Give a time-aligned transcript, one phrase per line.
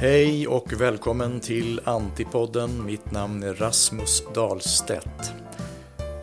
[0.00, 2.86] Hej och välkommen till Antipodden.
[2.86, 5.32] Mitt namn är Rasmus Dahlstedt.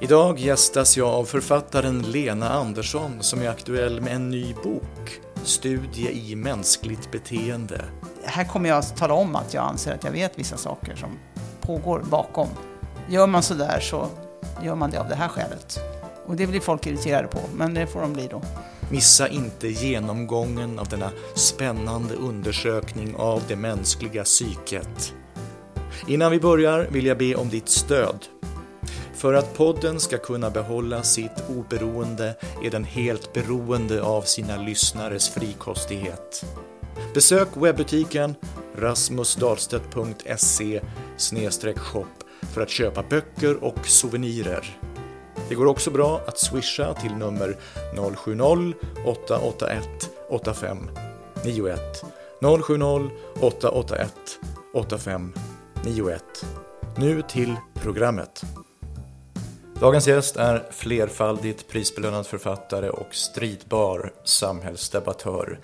[0.01, 6.31] Idag gästas jag av författaren Lena Andersson som är aktuell med en ny bok, Studie
[6.31, 7.81] i mänskligt beteende.
[8.23, 11.09] Här kommer jag att tala om att jag anser att jag vet vissa saker som
[11.61, 12.47] pågår bakom.
[13.09, 14.07] Gör man sådär så
[14.63, 15.79] gör man det av det här skälet.
[16.25, 18.41] Och det blir folk irriterade på, men det får de bli då.
[18.91, 25.13] Missa inte genomgången av denna spännande undersökning av det mänskliga psyket.
[26.07, 28.25] Innan vi börjar vill jag be om ditt stöd.
[29.13, 35.29] För att podden ska kunna behålla sitt oberoende är den helt beroende av sina lyssnares
[35.29, 36.45] frikostighet.
[37.13, 38.35] Besök webbutiken
[38.75, 40.81] rasmusdahlstedt.se
[41.75, 42.05] shop
[42.53, 44.77] för att köpa böcker och souvenirer.
[45.49, 47.57] Det går också bra att swisha till nummer
[47.95, 49.81] 070-881
[50.29, 52.03] 8591.
[52.41, 54.07] 070-881
[54.73, 56.23] 8591.
[56.97, 58.43] Nu till programmet.
[59.79, 65.59] Dagens gäst är flerfaldigt prisbelönad författare och stridbar samhällsdebattör.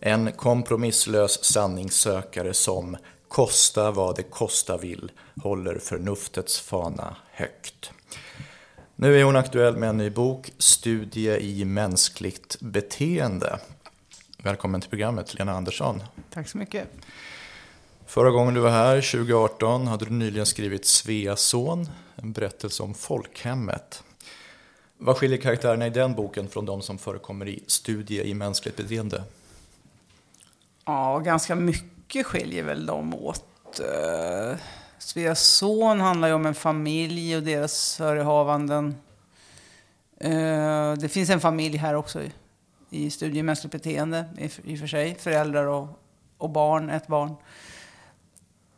[0.00, 2.96] En kompromisslös sanningssökare som,
[3.28, 5.12] kosta vad det kosta vill,
[5.42, 7.92] håller förnuftets fana högt.
[8.98, 13.58] Nu är hon aktuell med en ny bok, Studie i mänskligt beteende.
[14.38, 16.02] Välkommen till programmet, Lena Andersson.
[16.30, 16.88] Tack så mycket.
[18.06, 24.02] Förra gången du var här, 2018, hade du nyligen skrivit Sveason, en berättelse om folkhemmet.
[24.98, 29.24] Vad skiljer karaktärerna i den boken från de som förekommer i Studie i mänskligt beteende?
[30.84, 33.80] Ja, ganska mycket skiljer väl de åt.
[35.06, 38.96] Eh, Sveas son handlar ju om en familj och deras förehavanden.
[40.20, 42.22] Eh, det finns en familj här också
[42.90, 44.24] i Studie i mänskligt beteende
[44.64, 45.14] i och för sig.
[45.14, 45.88] Föräldrar och,
[46.38, 47.36] och barn, ett barn.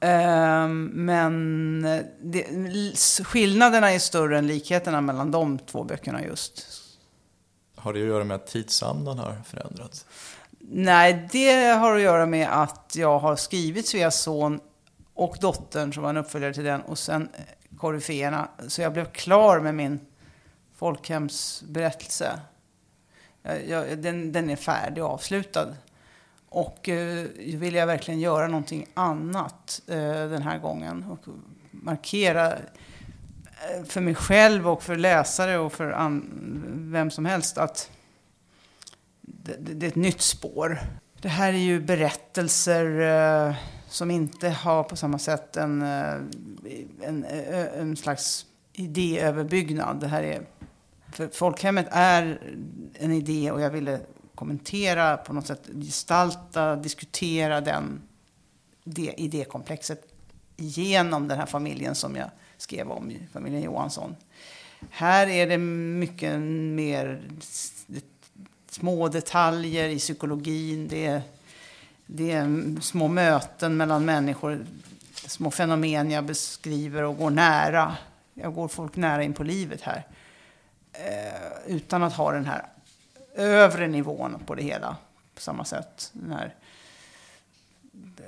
[0.00, 1.82] Ehm, men
[2.22, 2.44] det,
[3.24, 6.66] skillnaderna är större än likheterna mellan de två böckerna just.
[7.76, 10.06] Har det att göra med att tidsandan har förändrats?
[10.60, 14.60] Nej, det har att göra med att jag har skrivit Sveas son
[15.18, 18.48] och dottern som var en uppföljare till den och sen eh, koryféerna.
[18.68, 20.00] Så jag blev klar med min
[20.76, 22.40] folkhemsberättelse.
[23.42, 25.66] Jag, jag, den, den är färdig och avslutad.
[26.48, 31.04] Och eh, vill jag verkligen göra någonting annat eh, den här gången.
[31.04, 31.24] Och
[31.70, 36.20] markera eh, för mig själv och för läsare och för
[36.90, 37.90] vem som helst att
[39.20, 40.78] det, det, är ett nytt spår.
[41.20, 43.54] Det här är ju berättelser eh,
[43.88, 46.14] som inte har på samma sätt en, eh,
[47.02, 50.00] en, eh, en slags idéöverbyggnad.
[50.00, 50.46] Det här är,
[51.12, 52.40] för folkhemmet är
[52.94, 54.00] en idé och jag ville
[54.34, 58.02] kommentera, på något sätt gestalta, diskutera den,
[58.84, 60.14] det idékomplexet
[60.56, 64.16] genom den här familjen som jag skrev om, familjen Johansson.
[64.90, 67.22] Här är det mycket mer
[68.70, 70.88] små detaljer i psykologin.
[70.88, 71.22] Det är,
[72.10, 74.66] det är små möten mellan människor,
[75.14, 77.96] små fenomen jag beskriver och går nära.
[78.34, 80.06] Jag går folk nära in på livet här.
[80.92, 82.66] Eh, utan att ha den här
[83.34, 84.96] övre nivån på det hela
[85.34, 86.10] på samma sätt.
[86.12, 86.54] Den här,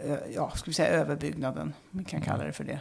[0.05, 2.81] eh, ja, ska vi säga överbyggnaden, vi kan kalla det för det.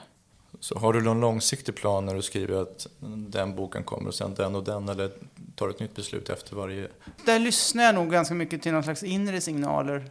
[0.59, 2.87] Så har du någon långsiktig plan när du skriver att
[3.29, 5.11] den boken kommer och sen den och den eller
[5.55, 6.87] tar du ett nytt beslut efter varje?
[7.25, 10.09] Där lyssnar jag nog ganska mycket till någon slags inre signaler.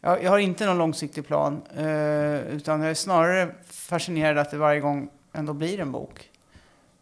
[0.00, 4.56] Jag, jag har inte någon långsiktig plan eh, utan jag är snarare fascinerad att det
[4.56, 6.30] varje gång ändå blir en bok.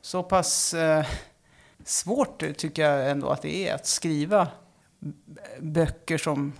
[0.00, 1.06] Så pass eh,
[1.84, 4.48] svårt tycker jag ändå att det är att skriva
[5.58, 6.52] böcker som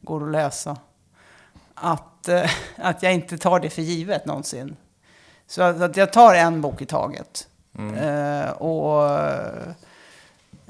[0.00, 0.76] går att läsa.
[1.74, 4.76] Att, eh, att jag inte tar det för givet någonsin.
[5.46, 7.48] Så att, att jag tar en bok i taget.
[7.78, 7.94] Mm.
[7.94, 9.20] Eh, och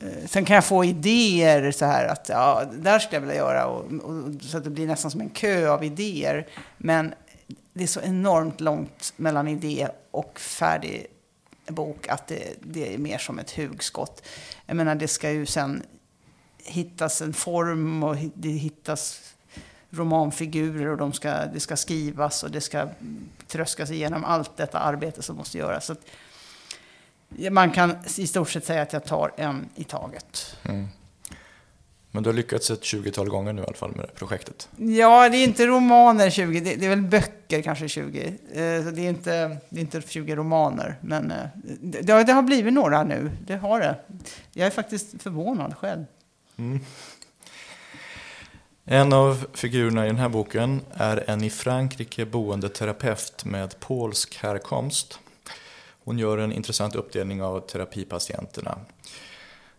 [0.02, 3.66] Eh, sen kan jag få idéer så här att ja, där skulle jag vilja göra.
[3.66, 6.46] Och, och, så att det blir nästan som en kö av idéer.
[6.76, 7.14] Men
[7.72, 11.06] det är så enormt långt mellan idé och färdig
[11.66, 14.22] bok att det, det, är mer som ett hugskott.
[14.66, 15.82] Jag menar, det ska ju sen
[16.64, 19.20] hittas en form och det hittas
[19.90, 22.88] romanfigurer och de ska, det ska skrivas och det ska
[23.46, 25.86] tröskas igenom allt detta arbete som måste göras.
[25.86, 25.94] Så
[27.50, 30.56] man kan i stort sett säga att jag tar en i taget.
[30.62, 30.88] Mm.
[32.10, 34.68] Men du har lyckats ett 20-tal gånger nu i alla fall med det projektet?
[34.76, 38.26] Ja, det är inte romaner 20, det, är väl böcker kanske 20.
[38.26, 41.46] Eh, så det, är inte, det är inte 20 romaner, men eh,
[41.80, 43.30] det, det, har blivit några nu.
[43.46, 43.96] Det har det.
[44.52, 46.04] Jag är faktiskt förvånad själv.
[46.56, 46.80] Mm.
[48.84, 54.36] En av figurerna i den här boken är en i Frankrike boende terapeut med polsk
[54.36, 55.20] härkomst.
[56.08, 58.78] Hon gör en intressant uppdelning av terapipatienterna.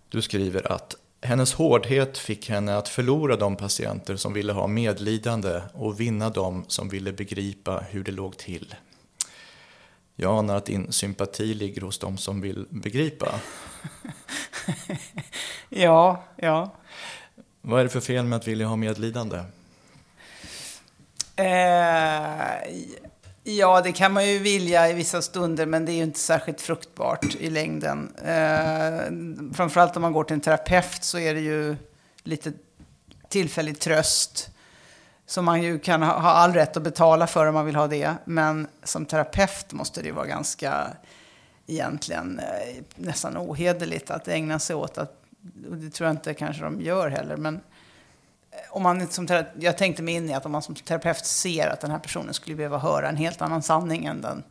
[0.09, 5.61] Du skriver att hennes hårdhet fick henne att förlora de patienter som ville ha medlidande
[5.73, 8.75] och vinna de som ville begripa hur det låg till.
[10.15, 13.39] Jag anar att din sympati ligger hos de som vill begripa.
[15.69, 16.71] ja, ja.
[17.61, 19.37] Vad är det för fel med att vilja ha medlidande?
[21.35, 23.08] Eh,
[23.43, 26.61] ja, det kan man ju vilja i vissa stunder, men det är ju inte särskilt
[26.61, 28.15] fruktbart i längden.
[28.17, 31.75] Eh, framförallt om man går till en terapeut så är det ju
[32.23, 32.53] lite
[33.29, 34.49] tillfällig tröst.
[35.25, 37.87] Som man ju kan ha, ha all rätt att betala för om man vill ha
[37.87, 38.15] det.
[38.25, 40.87] Men som terapeut måste det ju vara ganska,
[41.67, 45.15] egentligen eh, nästan ohederligt att ägna sig åt att
[45.69, 47.61] och det tror jag inte kanske de gör heller, men eh,
[48.69, 49.27] om man som
[49.59, 52.33] jag tänkte mig in i att om man som terapeut ser att den här personen
[52.33, 54.43] skulle behöva höra en helt annan sanning än den,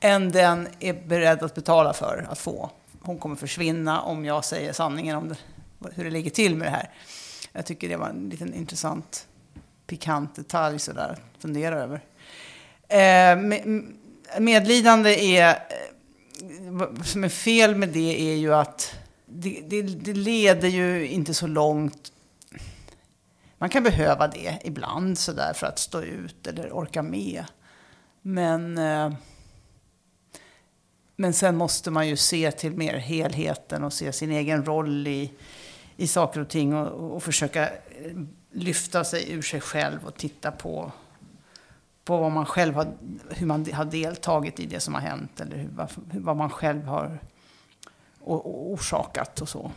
[0.00, 2.70] än den är beredd att betala för att få.
[3.00, 5.36] Hon kommer försvinna om jag säger sanningen om det,
[5.94, 6.90] hur det ligger till med det här.
[7.52, 9.26] Jag tycker det var en liten intressant,
[9.86, 12.00] pikant detalj sådär att fundera över.
[12.88, 13.36] Eh,
[14.40, 15.56] medlidande är, eh,
[16.60, 18.94] vad som är fel med det är ju att
[19.26, 22.11] det, det, det, leder ju inte så långt.
[23.62, 27.44] Man kan behöva det ibland sådär för att stå ut eller orka med.
[28.22, 29.12] Men, eh,
[31.16, 35.32] men sen måste man ju se till mer helheten och se sin egen roll i,
[35.96, 38.16] i saker och ting och, och försöka eh,
[38.52, 40.92] lyfta sig ur sig själv och titta på,
[42.04, 42.86] på vad man själv har,
[43.30, 45.70] hur man har deltagit i det som har hänt eller hur,
[46.20, 47.18] vad man själv har
[48.20, 49.70] orsakat och så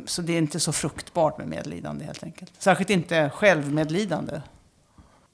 [0.00, 0.06] så.
[0.06, 0.22] så.
[0.22, 2.52] det är inte så fruktbart med medlidande helt enkelt.
[2.58, 4.40] Särskilt inte självmedlidande.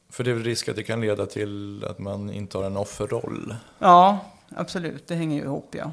[0.09, 3.57] För det är väl risk att det kan leda till att man intar en offerroll?
[3.79, 4.19] Ja,
[4.49, 5.07] absolut.
[5.07, 5.93] Det hänger ju ihop, ja.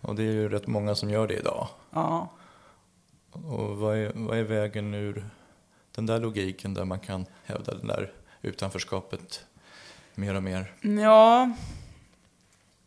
[0.00, 1.68] Och det är ju rätt många som gör det idag.
[1.90, 2.28] Ja.
[3.32, 5.24] Och vad är, vad är vägen ur
[5.94, 8.12] den där logiken där man kan hävda det där
[8.42, 9.44] utanförskapet
[10.14, 10.72] mer och mer?
[10.80, 11.50] Ja,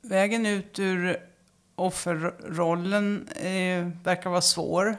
[0.02, 1.18] vägen ut ur
[1.82, 4.98] offerrollen eh, verkar vara svår.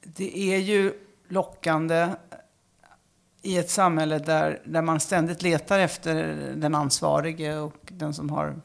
[0.00, 0.92] Det är ju
[1.28, 2.08] lockande
[3.42, 6.14] i ett samhälle där, där man ständigt letar efter
[6.56, 8.60] den ansvarige och den som har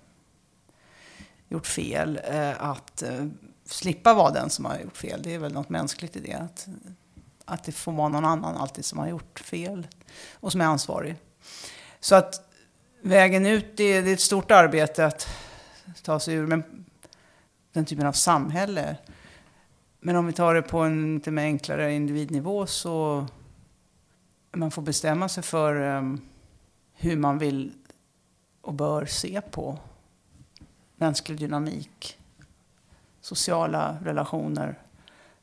[1.50, 2.20] gjort fel.
[2.24, 3.26] Eh, att eh,
[3.66, 5.22] slippa vara den som har gjort fel.
[5.24, 6.34] Det är väl något mänskligt i det.
[6.34, 6.68] Att,
[7.46, 9.88] att det får vara någon annan alltid som har gjort fel
[10.34, 11.16] och som är ansvarig.
[12.00, 12.50] Så att
[13.02, 15.28] vägen ut, det, det är ett stort arbete att
[16.04, 16.48] ta sig ur.
[16.48, 16.83] Men
[17.74, 18.98] den typen av samhälle.
[20.00, 23.26] Men om vi tar det på en lite mer enklare individnivå så
[24.52, 26.22] man får bestämma sig för um,
[26.94, 27.74] hur man vill
[28.62, 29.80] och bör se på
[30.96, 32.20] mänsklig dynamik,
[33.22, 34.80] sociala relationer,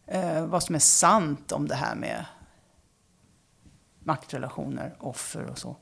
[0.06, 2.24] eh, vad som är sant om det här med
[4.00, 5.76] maktrelationer, offer och så.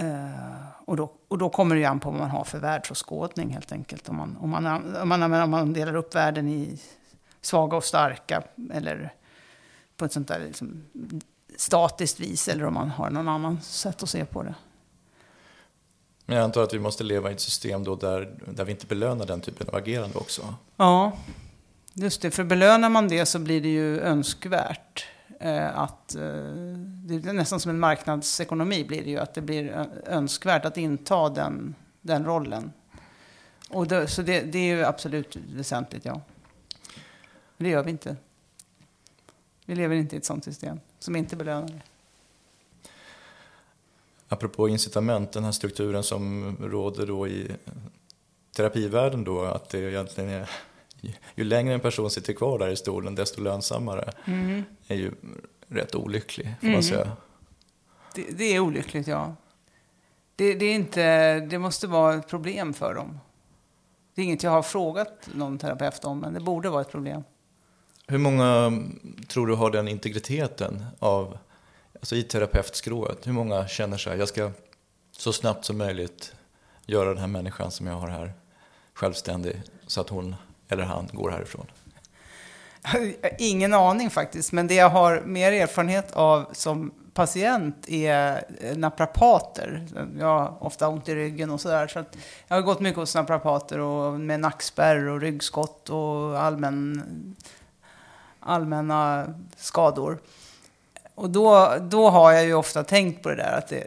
[0.00, 3.50] Uh, och, då, och då kommer det ju an på vad man har för världsåskådning
[3.50, 4.08] helt enkelt.
[4.08, 4.66] Om man, om man,
[4.96, 6.80] om man, om man delar upp världen i
[7.40, 8.42] svaga och starka
[8.72, 9.14] eller
[9.96, 10.84] på ett sånt där liksom,
[11.56, 14.54] statiskt vis eller om man har någon annan sätt att se på det.
[16.26, 18.86] Men jag antar att vi måste leva i ett system då där, där vi inte
[18.86, 20.54] belönar den typen av agerande också?
[20.76, 21.12] Ja,
[21.94, 22.30] just det.
[22.30, 25.06] För belönar man det så blir det ju önskvärt.
[25.40, 26.22] Eh, att eh,
[27.18, 31.28] det är nästan som en marknadsekonomi blir det ju, att det blir önskvärt att inta
[31.28, 32.72] den, den rollen.
[33.68, 36.20] Och det, så det, det är ju absolut väsentligt, ja.
[37.56, 38.16] Men det gör vi inte.
[39.64, 41.80] Vi lever inte i ett sånt system som inte belönar det.
[44.28, 47.50] Apropå incitament, den här strukturen som råder då i
[48.56, 50.50] terapivärlden då, att det egentligen är
[51.34, 54.12] ju längre en person sitter kvar där i stolen desto lönsammare.
[54.24, 54.62] Mm.
[54.86, 55.12] är ju
[55.70, 56.72] rätt olycklig får mm.
[56.72, 57.16] man säga.
[58.14, 59.34] Det, det, är olyckligt ja.
[60.36, 63.20] Det, det, är inte, det måste vara ett problem för dem.
[64.14, 67.22] Det är inget jag har frågat någon terapeut om, men det borde vara ett problem.
[68.06, 68.78] Hur många
[69.28, 71.38] tror du har den integriteten av,
[71.94, 73.26] alltså i terapeutskrået?
[73.26, 74.50] Hur många känner sig, jag ska
[75.12, 76.34] så snabbt som möjligt
[76.86, 78.32] göra den här människan som jag har här
[78.94, 80.34] självständig så att hon
[80.68, 81.66] eller han går härifrån?
[83.38, 89.86] Ingen aning faktiskt, men det jag har mer erfarenhet av som patient är eh, naprapater.
[90.18, 91.86] Jag har ofta ont i ryggen och sådär.
[91.86, 92.04] Så
[92.48, 97.36] jag har gått mycket hos naprapater och med nackspärr och ryggskott och allmän,
[98.40, 100.18] allmänna skador.
[101.14, 103.84] och då, då har jag ju ofta tänkt på det där, att det,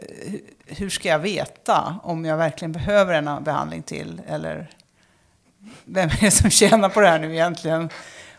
[0.66, 4.22] hur ska jag veta om jag verkligen behöver en behandling till?
[4.28, 4.70] Eller
[5.84, 7.90] vem är det som tjänar på det här nu egentligen?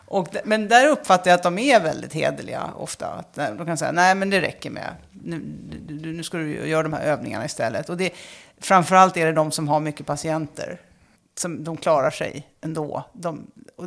[0.08, 3.08] Och, men där uppfattar jag att de är väldigt hederliga ofta.
[3.08, 5.42] Att de kan säga, nej men det räcker med, nu,
[5.88, 7.90] nu ska du göra de här övningarna istället.
[7.90, 8.14] Och det,
[8.58, 10.82] framförallt är det de som har mycket patienter,
[11.38, 13.04] som de klarar sig ändå.
[13.14, 13.86] De, och,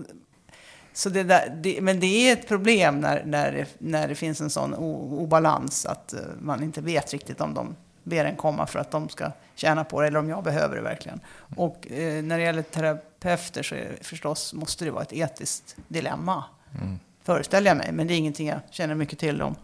[0.92, 4.40] så det där, det, men det är ett problem när, när, det, när det finns
[4.40, 7.76] en sån obalans att eh, man inte vet riktigt om de
[8.08, 10.82] ber en komma för att de ska tjäna på det eller om jag behöver det
[10.82, 11.20] verkligen.
[11.56, 16.44] Och uh, när det gäller terapeuter så är förstås måste det vara ett etiskt dilemma.
[16.80, 16.98] Mm.
[17.22, 19.54] Föreställer jag mig, men det är ingenting jag känner mycket till om.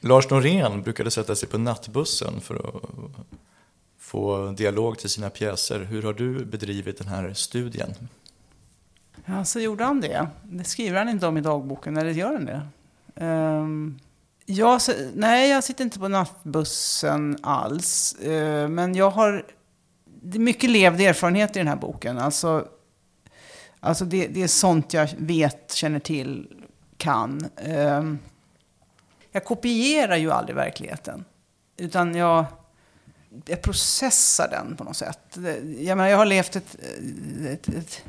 [0.00, 2.84] Lars Norén brukade sätta sig på nattbussen för att
[3.98, 5.80] få dialog till sina pjäser.
[5.80, 7.94] Hur har du bedrivit den här studien?
[9.24, 10.26] Ja, så gjorde han det.
[10.42, 12.62] Det skriver han inte om i dagboken, eller gör han det?
[13.26, 14.00] Um,
[14.50, 14.80] jag,
[15.14, 18.14] nej, jag sitter inte på nattbussen alls.
[18.14, 19.46] Eh, men jag har
[20.22, 22.18] mycket levd erfarenhet i den här boken.
[22.18, 22.68] Alltså,
[23.80, 26.48] alltså det, det är sånt jag vet, känner till,
[26.96, 27.48] kan.
[27.56, 28.04] Eh,
[29.32, 31.24] jag kopierar ju aldrig verkligheten.
[31.76, 32.44] Utan jag,
[33.46, 35.38] jag processar den på något sätt.
[35.78, 36.76] Jag, menar, jag har levt ett,
[37.46, 38.02] ett, ett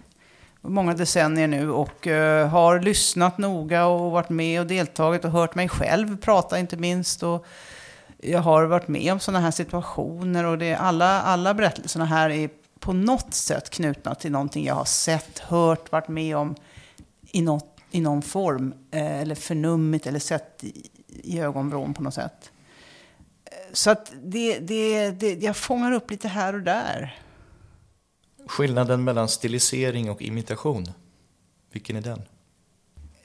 [0.62, 5.56] många decennier nu och eh, har lyssnat noga och varit med och deltagit och hört
[5.56, 7.24] mig själv prata inte minst.
[7.24, 7.46] Och
[8.18, 12.50] jag har varit med om sådana här situationer och det, alla, alla berättelserna här är
[12.80, 16.56] på något sätt knutna till någonting jag har sett, hört, varit med om
[17.32, 18.74] i, något, i någon form.
[18.92, 22.52] Eh, eller förnummit eller sett i, i ögonvrån på något sätt.
[23.46, 27.18] Eh, så att det, det, det, jag fångar upp lite här och där.
[28.52, 30.86] Skillnaden mellan stilisering och imitation,
[31.72, 32.22] vilken är den?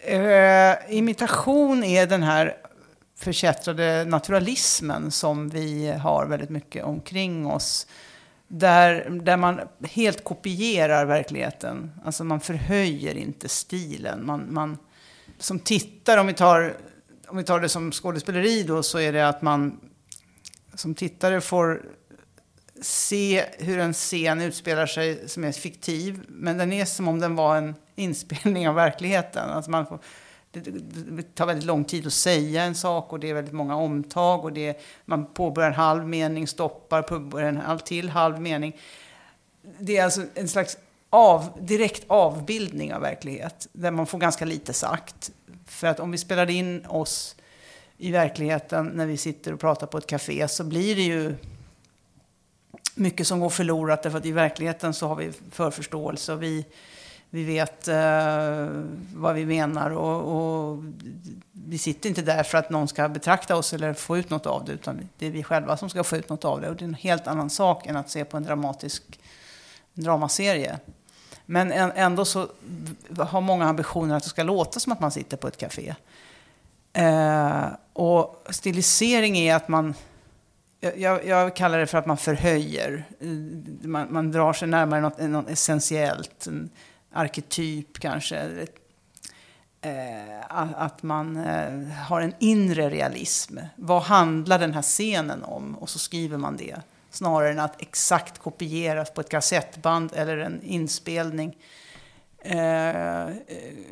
[0.08, 2.56] Uh, imitation är den här
[3.16, 7.86] förkättrade naturalismen som vi har väldigt mycket omkring oss.
[8.48, 11.92] Där, där man helt kopierar verkligheten.
[12.04, 14.26] Alltså man förhöjer inte stilen.
[14.26, 14.78] Man, man,
[15.38, 16.76] som tittar, om vi, tar,
[17.28, 19.80] om vi tar det som skådespeleri då, så är det att man
[20.74, 21.82] som tittare får
[22.80, 26.20] se hur en scen utspelar sig som är fiktiv.
[26.28, 29.50] Men den är som om den var en inspelning av verkligheten.
[29.50, 29.98] Alltså man får,
[30.50, 30.60] det,
[31.16, 34.44] det tar väldigt lång tid att säga en sak och det är väldigt många omtag.
[34.44, 38.76] Och det, man påbörjar en halv mening, stoppar, påbörjar en halv till halv mening.
[39.78, 40.78] Det är alltså en slags
[41.10, 43.68] av, direkt avbildning av verklighet.
[43.72, 45.30] Där man får ganska lite sagt.
[45.66, 47.36] För att om vi spelar in oss
[47.98, 51.34] i verkligheten när vi sitter och pratar på ett café så blir det ju
[52.96, 56.66] mycket som går förlorat därför att i verkligheten så har vi förförståelse och vi,
[57.30, 58.68] vi vet eh,
[59.14, 60.84] vad vi menar och, och,
[61.52, 64.64] vi sitter inte där för att någon ska betrakta oss eller få ut något av
[64.64, 66.84] det utan det är vi själva som ska få ut något av det och det
[66.84, 69.20] är en helt annan sak än att se på en dramatisk
[69.94, 70.78] dramaserie.
[71.46, 72.48] Men ändå så
[73.18, 75.94] har många ambitioner att det ska låta som att man sitter på ett café.
[76.92, 79.94] Eh, och stilisering är att man
[80.96, 83.04] jag, jag, kallar det för att man förhöjer.
[83.20, 83.28] Eh,
[83.88, 86.46] man, man drar sig närmare något, något essentiellt.
[86.46, 86.70] En
[87.12, 88.66] arketyp kanske.
[89.80, 93.58] Eh, att man eh, har en inre realism.
[93.76, 95.76] Vad handlar den här scenen om?
[95.76, 96.76] Och så skriver man det.
[97.10, 101.56] Snarare än att exakt kopieras på ett kassettband eller en inspelning.
[102.38, 103.34] Eh, eh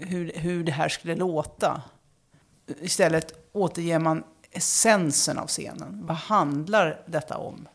[0.01, 1.83] hur, hur det här skulle låta.
[2.81, 4.25] Istället återger man
[4.55, 6.07] essensen av scenen.
[6.07, 7.69] Vad handlar detta om?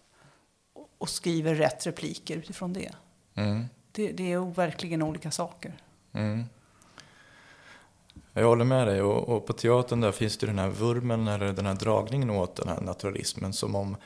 [0.97, 2.91] Och skriver rätt repliker utifrån det.
[3.35, 3.65] Mm.
[3.91, 5.73] Det, det, är verkligen olika saker.
[6.13, 6.45] Mm.
[8.33, 9.01] Jag håller med dig.
[9.01, 12.55] Och, och, på teatern där finns det den här vurmen, eller den här dragningen åt
[12.55, 13.53] den här naturalismen.
[13.53, 13.97] Som om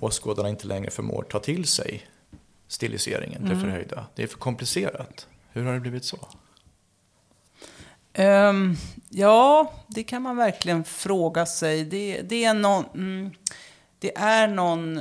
[0.00, 2.06] åskådarna inte längre förmår ta till sig
[2.68, 3.54] stiliseringen, mm.
[3.54, 4.06] det förhöjda.
[4.14, 5.28] Det är för komplicerat.
[5.52, 6.28] Hur har det blivit så?
[8.18, 8.76] Um,
[9.08, 11.84] ja, det kan man verkligen fråga sig.
[11.84, 13.30] Det, det, är, någon, mm,
[13.98, 15.00] det är någon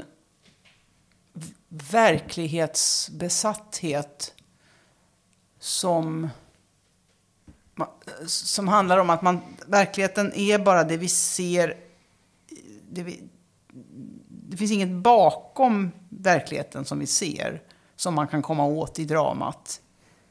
[1.70, 4.34] verklighetsbesatthet
[5.60, 6.30] som,
[8.26, 11.78] som handlar om att man, verkligheten är bara det vi ser.
[12.90, 13.24] Det, vi,
[14.30, 17.62] det finns inget bakom verkligheten som vi ser
[17.96, 19.82] som man kan komma åt i dramat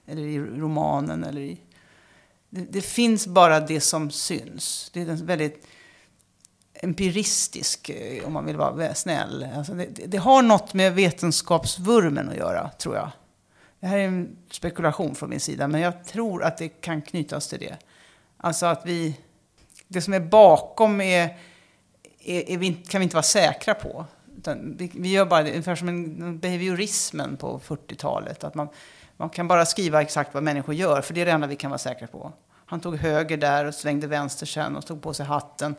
[0.07, 1.61] eller i romanen eller i
[2.55, 4.91] det, det, finns bara det som syns.
[4.93, 5.67] Det är en väldigt
[6.75, 9.47] empiristisk, eh, om man vill vara snäll.
[9.57, 13.11] Alltså det, det, har något med vetenskapsvurmen att göra, tror jag.
[13.81, 17.49] Det här är en spekulation från min sida, men jag tror att det kan knytas
[17.49, 17.77] till det.
[18.37, 19.17] Alltså att vi,
[19.89, 21.39] det som är bakom är,
[22.19, 24.07] är, är vi, kan vi inte vara säkra på.
[24.37, 28.45] Utan vi, vi gör bara det, ungefär som en, behaviorismen på 40-talet.
[28.45, 28.69] Att man,
[29.17, 31.71] man kan bara skriva exakt vad människor gör, för det är det enda vi kan
[31.71, 32.33] vara säkra på.
[32.67, 35.75] Han tog höger där och svängde vänster sen och tog på sig hatten.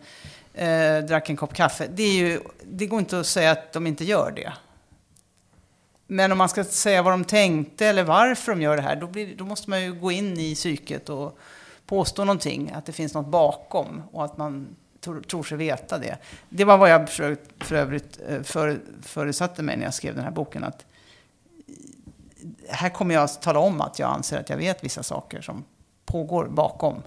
[0.53, 1.87] Eh, drack en kopp kaffe.
[1.93, 4.53] Det, är ju, det går inte att säga att de inte gör det.
[6.07, 9.07] Men om man ska säga vad de tänkte eller varför de gör det här, då,
[9.07, 11.37] blir, då måste man ju gå in i psyket och
[11.85, 16.17] påstå någonting, att det finns något bakom och att man tror, tror sig veta det.
[16.49, 20.23] Det var vad jag för, för övrigt eh, för, förutsatte mig när jag skrev den
[20.23, 20.63] här boken.
[20.63, 20.85] Att
[22.73, 25.65] här kommer jag att tala om att jag anser att jag vet vissa saker som
[26.05, 27.03] pågår bakom.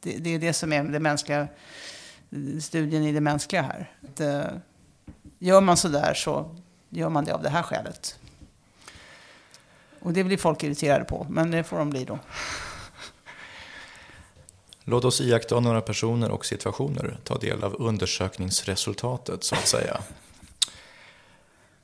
[0.00, 1.48] Det, det är det som är det mänskliga,
[2.60, 3.90] studien i det mänskliga här.
[4.02, 4.44] Att, eh,
[5.38, 6.56] gör man så där så
[6.88, 8.18] gör man det av det här skälet.
[10.00, 12.18] Och det blir folk irriterade på, men det får de bli då.
[14.84, 20.00] Låt oss iaktta några personer och situationer, ta del av undersökningsresultatet så att säga.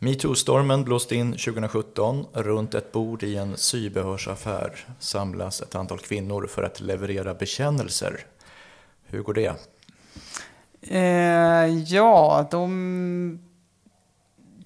[0.01, 2.27] Metoo-stormen blåste in 2017.
[2.33, 8.27] Runt ett bord i en sybehörsaffär samlas ett antal kvinnor för att leverera bekännelser.
[9.07, 9.55] Hur går det?
[10.83, 13.39] Eh, ja, de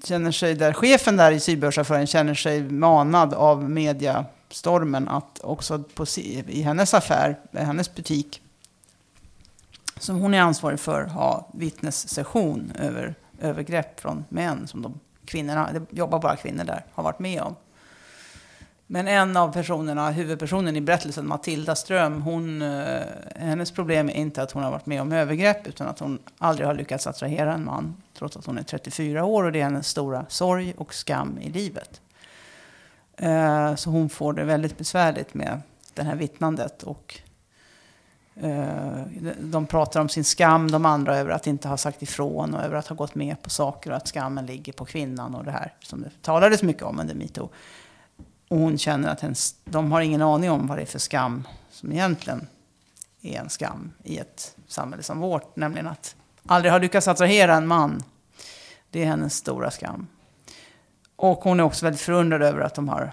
[0.05, 6.07] känner sig där, chefen där i sybehörsaffären känner sig manad av mediastormen att också på,
[6.47, 8.43] i hennes affär, eh, hennes butik,
[9.97, 15.97] som hon är ansvarig för, ha vittnessession över övergrepp från män som de kvinnorna, det
[15.99, 17.57] jobbar bara kvinnor där, har varit med om.
[18.87, 23.03] Men en av personerna, huvudpersonen i berättelsen, Matilda Ström, hon, eh,
[23.37, 26.67] hennes problem är inte att hon har varit med om övergrepp, utan att hon aldrig
[26.67, 29.89] har lyckats attrahera en man, trots att hon är 34 år, och det är hennes
[29.89, 32.01] stora sorg och skam i livet.
[33.17, 35.61] Eh, så hon får det väldigt besvärligt med
[35.95, 36.83] det här vittnandet.
[36.83, 37.21] Och
[38.37, 39.03] Eh,
[39.41, 42.77] de pratar om sin skam, de andra, över att inte ha sagt ifrån och över
[42.77, 45.75] att ha gått med på saker och att skammen ligger på kvinnan och det här
[45.81, 47.49] som det talades mycket om under metoo.
[48.49, 51.49] Och hon känner att hennes, de har ingen aning om vad det är för skam
[51.71, 52.47] som egentligen
[53.23, 56.17] är en skam i ett samhälle som vårt, nämligen att
[56.47, 58.03] aldrig ha lyckats attrahera en man.
[58.91, 60.07] Det är hennes stora skam.
[61.17, 63.13] Och hon är också väldigt förundrad över att de har,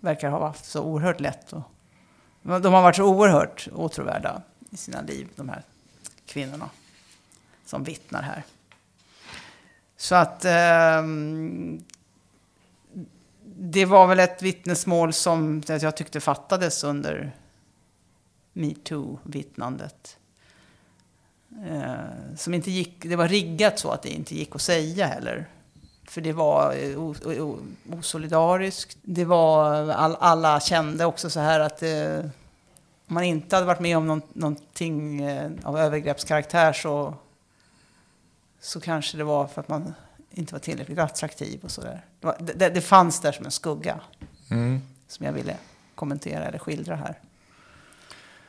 [0.00, 1.64] verkar ha haft så oerhört lätt att
[2.42, 5.62] de har varit så oerhört åtråvärda i sina liv, de här
[6.26, 6.70] kvinnorna
[7.66, 8.44] som vittnar här.
[9.96, 11.02] Så att eh,
[13.44, 17.32] det var väl ett vittnesmål som jag tyckte fattades under
[18.52, 20.18] metoo-vittnandet.
[21.66, 25.48] Eh, som inte gick, det var riggat så att det inte gick att säga heller.
[26.04, 26.98] För det var eh,
[27.98, 28.98] osolidariskt.
[29.02, 32.18] Det var, all, alla kände också så här att eh,
[33.06, 37.14] om man inte hade varit med om någon, någonting eh, av övergreppskaraktär så,
[38.60, 39.94] så kanske det var för att man
[40.30, 42.04] inte var tillräckligt attraktiv och sådär.
[42.20, 44.00] Det, det, det, fanns där som en skugga
[44.50, 44.80] mm.
[45.08, 45.56] som jag ville
[45.94, 47.18] kommentera eller skildra här.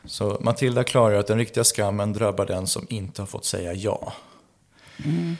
[0.05, 4.13] Så Matilda klargör att den riktiga skammen drabbar den som inte har fått säga ja.
[5.05, 5.35] Mm.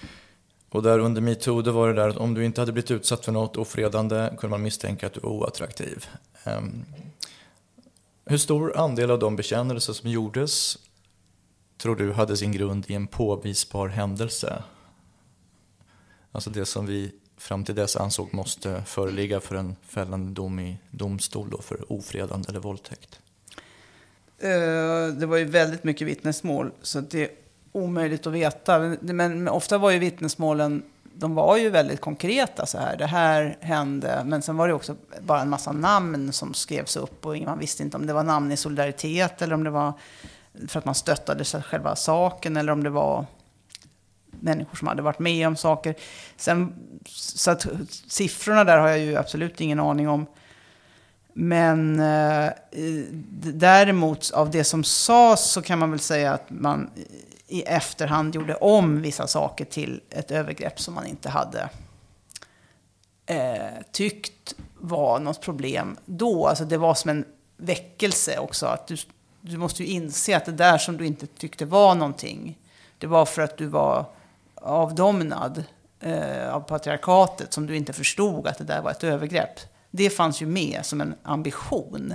[0.73, 3.25] Och där under metoo, då var det där att om du inte hade blivit utsatt
[3.25, 6.07] för något ofredande kunde man misstänka att du var oattraktiv.
[6.45, 6.85] Um,
[8.25, 10.77] hur stor andel av de bekännelser som gjordes
[11.77, 14.63] tror du hade sin grund i en påvisbar händelse?
[16.31, 20.77] Alltså det som vi fram till dess ansåg måste föreligga för en fällande dom i
[20.91, 23.19] domstol då för ofredande eller våldtäkt.
[24.37, 27.42] Eh, det var ju väldigt mycket vittnesmål så det
[27.73, 28.79] omöjligt att veta.
[29.01, 30.83] Men ofta var ju vittnesmålen
[31.15, 32.97] de var ju väldigt konkreta så här.
[32.97, 34.23] Det här hände.
[34.25, 37.83] Men sen var det också bara en massa namn som skrevs upp och man visste
[37.83, 39.93] inte om det var namn i solidaritet eller om det var
[40.67, 43.25] för att man stöttade själva saken eller om det var
[44.31, 45.95] människor som hade varit med om saker.
[46.37, 46.73] Sen,
[47.09, 47.67] så att
[48.07, 50.25] siffrorna där har jag ju absolut ingen aning om.
[51.33, 52.49] Men eh,
[53.53, 56.89] däremot av det som sades så kan man väl säga att man
[57.53, 61.69] i efterhand gjorde om vissa saker till ett övergrepp som man inte hade
[63.25, 66.47] eh, tyckt var något problem då.
[66.47, 67.25] Alltså det var som en
[67.57, 68.65] väckelse också.
[68.65, 68.97] Att du,
[69.41, 72.57] du måste ju inse att det där som du inte tyckte var någonting,
[72.97, 74.05] det var för att du var
[74.55, 75.63] avdomnad
[75.99, 79.59] eh, av patriarkatet som du inte förstod att det där var ett övergrepp.
[79.91, 82.13] Det fanns ju med som en ambition.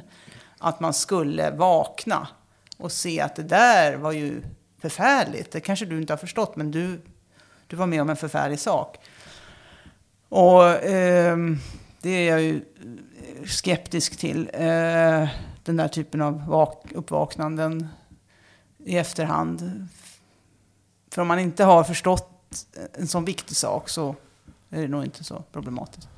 [0.59, 2.29] Att man skulle vakna
[2.79, 4.43] och se att det där var ju
[4.79, 5.51] förfärligt.
[5.53, 7.01] Det kanske du inte har förstått, men du,
[7.67, 8.99] du var med om en förfärlig sak.
[10.29, 11.37] Och eh,
[12.03, 12.65] det är jag ju
[13.47, 14.51] skeptisk till.
[14.53, 15.29] Eh,
[15.65, 17.89] den där typen av vak- uppvaknanden.
[18.85, 19.87] i efterhand.
[21.11, 24.17] För om man inte har förstått en sån viktig sak så
[24.71, 26.09] är det nog inte så problematiskt.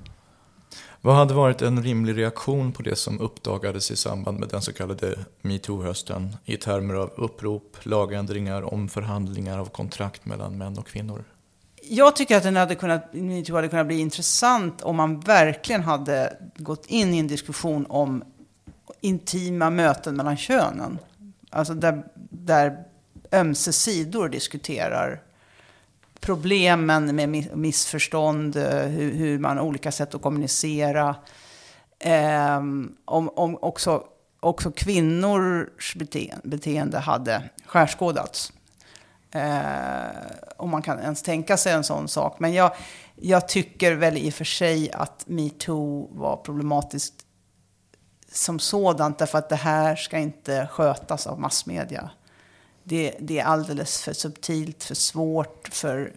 [1.02, 4.72] Vad hade varit en rimlig reaktion på det som uppdagades i samband med den så
[4.72, 11.24] kallade metoo-hösten i termer av upprop, lagändringar, omförhandlingar av kontrakt mellan män och kvinnor?
[11.82, 16.36] Jag tycker att den hade kunnat, metoo hade kunnat bli intressant om man verkligen hade
[16.56, 18.24] gått in i en diskussion om
[19.00, 20.98] intima möten mellan könen.
[21.50, 22.84] Alltså där, där
[23.32, 25.22] ömse sidor diskuterar
[26.20, 31.16] problemen med missförstånd, eh, hur, hur man har olika sätt att kommunicera.
[31.98, 32.56] Eh,
[33.04, 34.04] om, om också,
[34.40, 38.52] också kvinnors beteende, beteende hade skärskådats.
[39.30, 39.42] Eh,
[40.56, 42.40] om man kan ens tänka sig en sån sak.
[42.40, 42.72] Men jag,
[43.16, 47.14] jag tycker väl i och för sig att metoo var problematiskt
[48.32, 49.18] som sådant.
[49.18, 52.10] Därför att det här ska inte skötas av massmedia
[52.84, 56.12] det, det är alldeles för subtilt, för svårt, för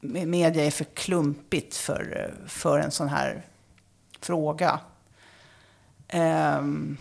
[0.00, 3.46] media är för klumpigt för, för en sån här
[4.20, 4.80] fråga.
[6.12, 6.96] Um,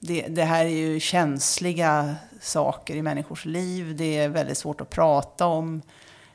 [0.00, 3.96] det, det, här är ju känsliga saker i människors liv.
[3.96, 5.82] Det är väldigt svårt att prata om.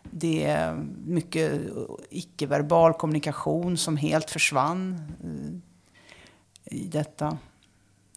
[0.03, 0.73] Det är
[1.05, 1.61] mycket
[2.09, 7.37] icke-verbal kommunikation som helt försvann eh, i detta.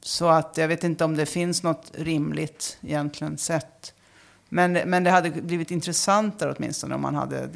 [0.03, 3.95] Så att jag vet inte om det finns något rimligt egentligen sätt.
[4.49, 7.51] Men, men det hade blivit intressantare åtminstone om man hade,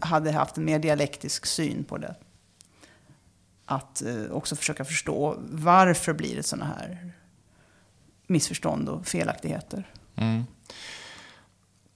[0.00, 2.14] hade haft en mer dialektisk syn på det.
[3.64, 7.12] Att eh, också försöka förstå varför blir det sådana här
[8.26, 9.92] missförstånd och felaktigheter.
[10.16, 10.44] Mm.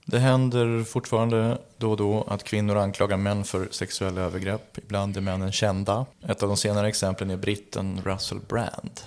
[0.09, 4.77] Det händer fortfarande då och då att kvinnor anklagar män för sexuella övergrepp.
[4.77, 6.05] Ibland är männen kända.
[6.27, 9.01] Ett av de senare exemplen är britten Russell Brand.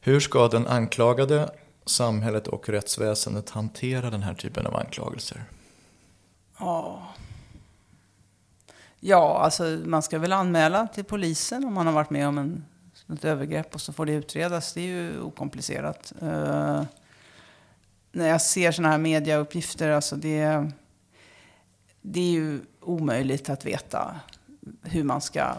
[0.00, 1.50] Hur ska den anklagade,
[1.86, 5.44] samhället och rättsväsendet hantera den här typen av anklagelser?
[6.58, 7.02] Ja,
[9.00, 12.64] ja alltså man ska väl anmäla till polisen om man har varit med om en,
[13.12, 14.72] ett övergrepp och så får det utredas.
[14.72, 16.12] Det är ju okomplicerat.
[16.22, 16.82] Eh,
[18.18, 20.70] när jag ser sådana här mediauppgifter, alltså det,
[22.02, 24.20] det är ju omöjligt att veta
[24.82, 25.54] hur man ska,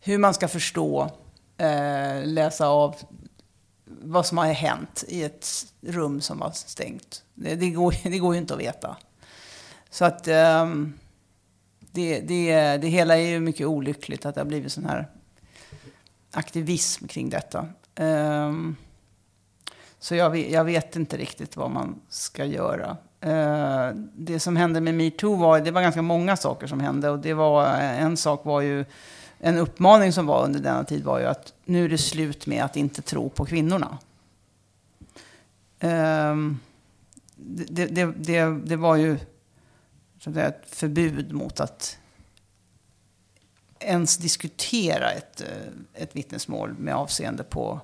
[0.00, 1.10] hur man ska förstå,
[1.56, 2.96] eh, läsa av
[3.84, 5.46] vad som har hänt i ett
[5.80, 7.24] rum som var stängt.
[7.34, 8.96] Det, det, går, det går ju inte att veta.
[9.90, 10.74] Så att eh,
[11.80, 15.08] det, det, det hela är ju mycket olyckligt att det har blivit sån här
[16.30, 17.68] aktivism kring detta.
[17.96, 18.76] Um,
[20.04, 22.96] så jag vet, jag vet, inte riktigt vad man ska göra.
[23.20, 27.10] Eh, det som hände med metoo var, det var ganska många saker som hände.
[27.10, 28.84] Och det var, en sak var ju,
[29.38, 32.64] en uppmaning som var under denna tid var ju att nu är det slut med
[32.64, 33.98] att inte tro på kvinnorna.
[35.78, 36.36] Eh,
[37.36, 39.18] det, det, det, det, var ju
[40.18, 41.98] så att säga, ett förbud mot att
[43.78, 47.80] ens diskutera ett, eh, ett vittnesmål med avseende på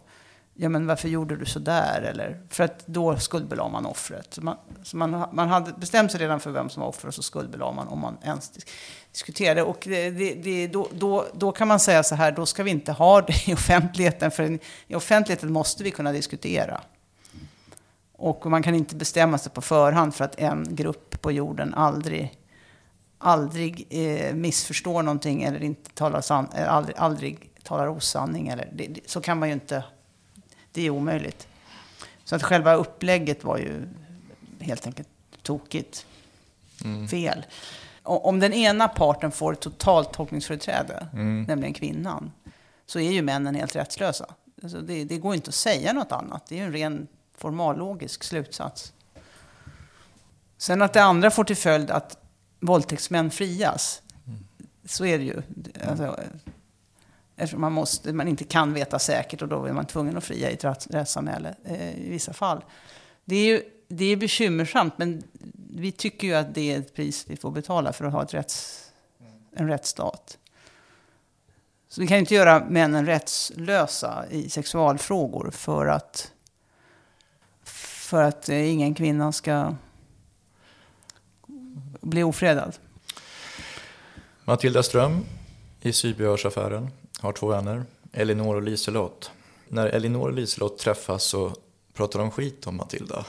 [0.62, 2.02] ja men varför gjorde du så där?
[2.02, 4.34] Eller, för att då skuldbelade man offret.
[4.34, 7.14] Så man, så man, man hade bestämt sig redan för vem som var offer och
[7.14, 8.52] så skuldbelade man om man ens
[9.12, 9.62] diskuterade.
[9.62, 12.70] Och det, det, det, då, då, då kan man säga så här, då ska vi
[12.70, 14.30] inte ha det i offentligheten.
[14.30, 16.80] För i offentligheten måste vi kunna diskutera.
[18.12, 22.38] Och man kan inte bestämma sig på förhand för att en grupp på jorden aldrig,
[23.18, 28.48] aldrig eh, missförstår någonting eller inte talar san, eh, aldrig, aldrig talar osanning.
[28.48, 29.84] Eller, det, så kan man ju inte
[30.72, 31.48] det är omöjligt.
[32.24, 33.88] Så att själva upplägget var ju
[34.60, 35.08] helt enkelt
[35.42, 36.06] tokigt.
[36.84, 37.08] Mm.
[37.08, 37.46] Fel.
[38.02, 41.42] Om den ena parten får totalt tolkningsföreträde, mm.
[41.42, 42.32] nämligen kvinnan,
[42.86, 44.26] så är ju männen helt rättslösa.
[44.62, 46.46] Alltså det, det, går inte att säga något annat.
[46.48, 47.06] Det är ju en ren
[47.36, 48.92] formallogisk slutsats.
[50.58, 52.18] Sen att det andra får till följd att
[52.60, 54.44] våldtäktsmän frias, mm.
[54.84, 55.42] så är det ju.
[55.88, 56.20] Alltså,
[57.40, 60.50] Eftersom man, måste, man inte kan veta säkert och då är man tvungen att fria
[60.50, 62.64] i ett rättssamhälle eh, i vissa fall.
[63.24, 65.22] Det är ju det är bekymmersamt, men
[65.74, 68.34] vi tycker ju att det är ett pris vi får betala för att ha ett
[68.34, 68.84] rätts,
[69.52, 70.38] en rättsstat.
[71.88, 76.32] Så vi kan inte göra männen rättslösa i sexualfrågor för att,
[77.64, 79.74] för att eh, ingen kvinna ska
[82.00, 82.76] bli ofredad.
[84.44, 85.24] Matilda Ström
[85.80, 89.30] i sybehörsaffären har två vänner, Elinor och Liselott.
[89.68, 91.52] När Elinor och Liselott träffas så
[91.94, 93.24] pratar de skit om Matilda.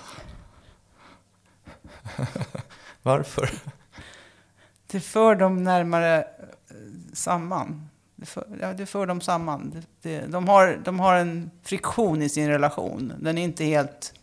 [3.02, 3.50] Varför?
[4.88, 6.76] Det för dem närmare eh,
[7.14, 7.90] samman.
[8.16, 9.70] Det för, ja, det för dem samman.
[9.70, 13.14] Det, det, de, har, de har en friktion i sin relation.
[13.20, 14.14] Den är inte helt...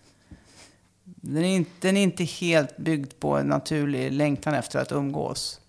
[1.05, 5.61] Den är inte, den är inte helt byggd på en naturlig längtan efter att umgås.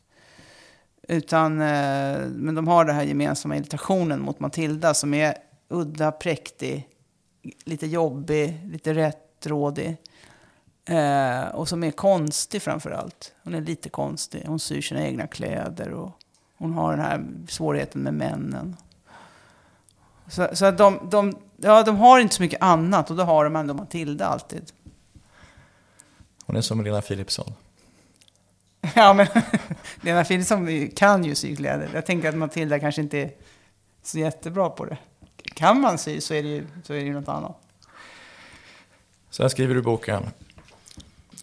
[1.10, 5.38] Utan, eh, men de har den här gemensamma irritationen mot Matilda som är
[5.70, 6.88] udda, präktig,
[7.64, 9.98] lite jobbig, lite rättrådig.
[10.86, 13.34] Eh, och som är konstig framför allt.
[13.44, 14.44] Hon är lite konstig.
[14.46, 16.12] Hon syr sina egna kläder och
[16.58, 18.76] hon har den här svårigheten med männen.
[20.28, 23.44] Så, så att de, de, ja, de har inte så mycket annat och då har
[23.44, 24.72] de ändå Matilda alltid.
[26.46, 27.54] Hon är som Lena Philipsson.
[28.96, 29.28] Ja, men
[30.02, 31.90] Lena Philipsson kan ju sy kläder.
[31.94, 33.32] Jag tänker att Matilda kanske inte är
[34.04, 34.98] så jättebra på det.
[35.44, 37.58] Kan man sy så är det ju, så är det ju något annat.
[39.30, 40.24] Så här skriver du i boken.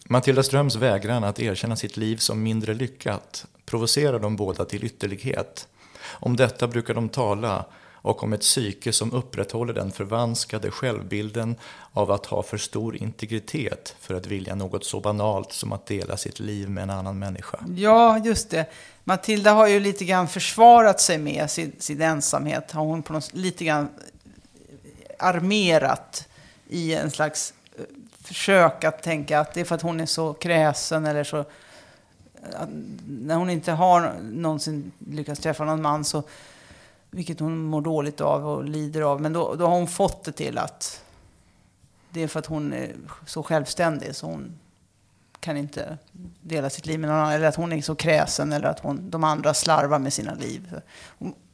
[0.05, 5.67] Matilda Ströms vägran att erkänna sitt liv som mindre lyckat provocerar de båda till ytterlighet.
[6.05, 7.65] Om detta brukar de tala
[8.07, 11.55] och om ett psyke som upprätthåller den förvanskade självbilden
[11.93, 16.17] av att ha för stor integritet för att vilja något så banalt som att dela
[16.17, 17.59] sitt liv med en annan människa.
[17.75, 18.65] Ja, just det.
[19.03, 22.71] Matilda har ju lite grann försvarat sig med sin, sin ensamhet.
[22.71, 26.27] Har hon på något, lite grann eh, armerat
[26.67, 27.83] i en slags eh,
[28.21, 31.39] försök att tänka att det är för att hon är så kräsen eller så...
[31.39, 31.45] Eh,
[33.07, 36.23] när hon inte har någonsin lyckats träffa någon man så
[37.17, 39.21] vilket hon mår dåligt av och lider av.
[39.21, 41.03] Men då, då har hon fått det till att
[42.09, 44.59] det är för att hon är så självständig så hon
[45.39, 45.97] kan inte
[46.41, 47.33] dela sitt liv med någon annan.
[47.33, 50.79] Eller att hon är så kräsen eller att hon, de andra slarvar med sina liv.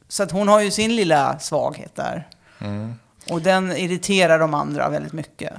[0.08, 2.28] Så att hon har ju sin lilla svaghet där.
[2.58, 2.94] Mm.
[3.30, 5.52] Och den irriterar de andra väldigt mycket.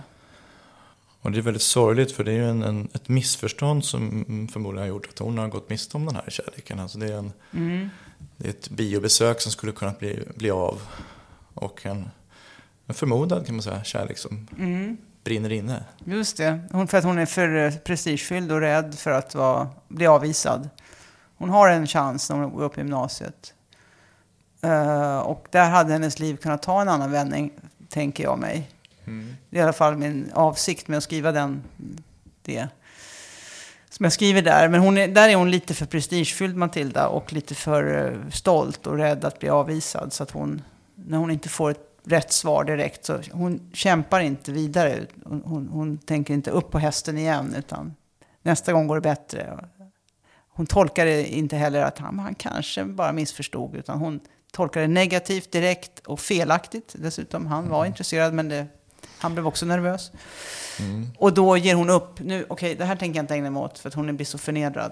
[1.22, 4.82] Och det är väldigt sorgligt för det är ju en, en, ett missförstånd som förmodligen
[4.82, 6.80] har gjort att hon har gått miste om den här kärleken.
[6.80, 7.90] Alltså det är en, mm
[8.38, 10.82] det är ett biobesök som skulle kunna bli, bli av.
[11.54, 12.10] Och en,
[12.88, 14.98] en förmodad kan man säga, kärlek som mm.
[15.24, 15.84] brinner inne.
[16.06, 19.70] Just det, hon, för att hon är för eh, prestigefylld och rädd för att vara,
[19.88, 20.70] bli avvisad.
[21.38, 23.54] Hon har en chans när hon går upp i gymnasiet.
[24.66, 27.52] Uh, och där hade hennes liv kunnat ta en annan vändning,
[27.90, 28.72] tänker jag mig.
[29.06, 29.36] Mm.
[29.50, 31.64] Det är i alla fall min avsikt med att skriva den,
[32.42, 32.68] det
[33.96, 34.70] som jag skriver där.
[34.70, 38.88] Men hon är, där är hon lite för prestigefylld, Matilda, och lite för uh, stolt
[38.88, 40.14] och rädd att bli avvisad.
[40.14, 40.62] Så att hon,
[40.96, 45.06] när hon inte får ett rätt svar direkt, så hon kämpar inte vidare.
[45.24, 47.96] Hon, hon, hon tänker inte upp på hästen igen, utan
[48.42, 49.68] nästa gång går det bättre.
[50.50, 54.20] Hon tolkar det inte heller att han, han kanske bara missförstod, utan hon
[54.52, 56.96] tolkar det negativt direkt och felaktigt.
[56.98, 57.88] Dessutom, han var mm.
[57.88, 58.68] intresserad, men det,
[59.18, 60.12] han blev också nervös.
[60.80, 61.08] Mm.
[61.18, 62.20] Och då ger hon upp.
[62.20, 64.26] Nu, okej, okay, det här tänker jag inte ägna mig åt för att hon blir
[64.26, 64.92] så förnedrad.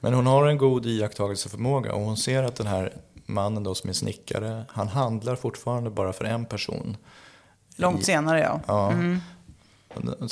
[0.00, 2.92] Men hon har en god iakttagelseförmåga och hon ser att den här
[3.26, 6.96] mannen då som är snickare, han handlar fortfarande bara för en person.
[7.76, 8.60] Långt I, senare ja.
[8.66, 8.92] ja.
[8.92, 9.20] Mm.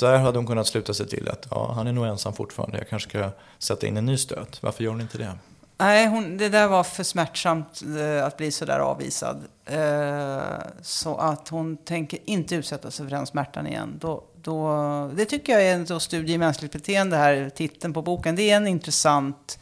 [0.01, 2.89] Här hade hon kunnat sluta sig till att ja, han är nog ensam fortfarande, jag
[2.89, 4.63] kanske ska sätta in en ny stöt.
[4.63, 5.33] Varför gör hon inte det?
[5.77, 9.43] Nej, hon, det där var för smärtsamt eh, att bli så där avvisad.
[9.65, 13.97] Eh, så att hon tänker inte utsätta sig för den smärtan igen.
[14.01, 18.35] Då, då, det tycker jag är en studie i mänskligt beteende här, titeln på boken.
[18.35, 19.59] Det är en intressant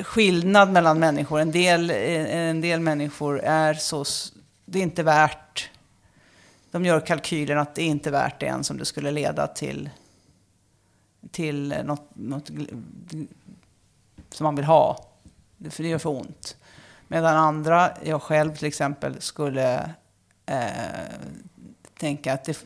[0.00, 1.40] skillnad mellan människor.
[1.40, 4.04] En del, eh, en del människor är så,
[4.64, 5.70] det är inte värt,
[6.70, 9.90] de gör kalkylen att det är inte värt det än som det skulle leda till,
[11.30, 12.50] till något, något
[14.30, 15.04] som man vill ha.
[15.70, 16.56] För det gör för ont.
[17.08, 19.90] Medan andra, jag själv till exempel, skulle
[20.46, 20.60] eh,
[21.98, 22.64] tänka att det,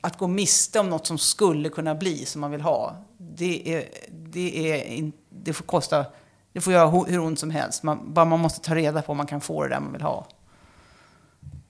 [0.00, 3.88] att gå miste om något som skulle kunna bli som man vill ha, det, är,
[4.10, 6.06] det, är in, det får kosta,
[6.52, 7.82] det får göra hur ont som helst.
[7.82, 10.02] Man, bara man måste ta reda på om man kan få det där man vill
[10.02, 10.26] ha.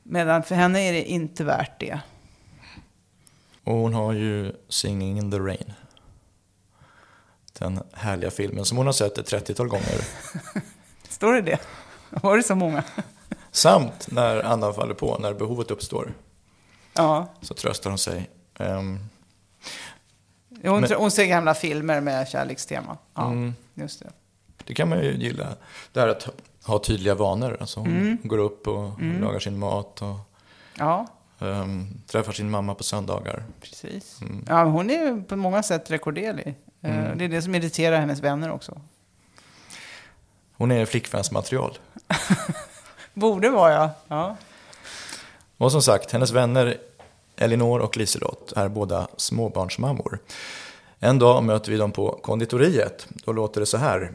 [0.03, 2.01] Medan för henne är det inte värt det.
[3.65, 5.73] Och hon har ju Singing in the Rain
[7.59, 10.01] den härliga filmen som hon har sett ett 30-tal gånger.
[11.09, 11.59] Står det det?
[12.11, 12.85] Var det så många?
[13.51, 16.13] Samt när andan faller på, när behovet uppstår.
[16.95, 17.29] Ja.
[17.41, 18.31] Så tröstar hon sig.
[18.59, 18.99] Um,
[20.63, 22.99] hon, men, hon ser gamla filmer med kärlekstema.
[23.15, 24.11] Ja, mm, just det.
[24.65, 25.49] Det kan man ju gilla.
[25.93, 26.29] Det här att
[26.65, 27.57] ha tydliga vanor.
[27.61, 28.19] Alltså hon mm.
[28.23, 29.23] går upp och mm.
[29.23, 30.03] lagar sin mat.
[30.03, 30.17] Och,
[30.79, 31.07] ja.
[31.39, 33.45] um, träffar sin mamma på söndagar.
[33.61, 34.21] Precis.
[34.21, 34.45] Mm.
[34.49, 36.55] Ja, hon är på många sätt rekorderlig.
[36.87, 37.19] Eh, mm.
[37.19, 38.81] Det är det som irriterar hennes vänner också.
[40.57, 41.79] Hon är flickvänsmaterial.
[43.15, 43.91] Borde vara, ja.
[44.09, 44.37] ja.
[45.57, 46.77] Och som sagt, hennes vänner
[47.37, 50.19] Elinor och Liselott är båda småbarnsmammor.
[50.99, 53.07] En dag möter vi dem på konditoriet.
[53.09, 54.13] Då låter det så här.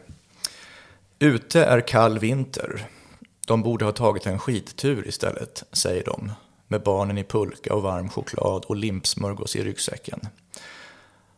[1.18, 2.86] Ute är kall vinter.
[3.46, 6.32] De borde ha tagit en skidtur istället, säger de.
[6.68, 10.20] Med barnen i pulka och varm choklad och limpsmörgås i ryggsäcken.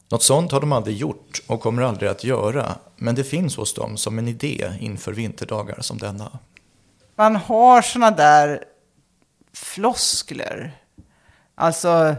[0.08, 2.78] Något sånt har de aldrig gjort och kommer aldrig att göra.
[2.96, 6.38] Men det finns hos dem som en idé inför vinterdagar som denna.
[7.16, 8.64] Man har såna där
[9.52, 10.72] floskler.
[11.54, 12.16] Alltså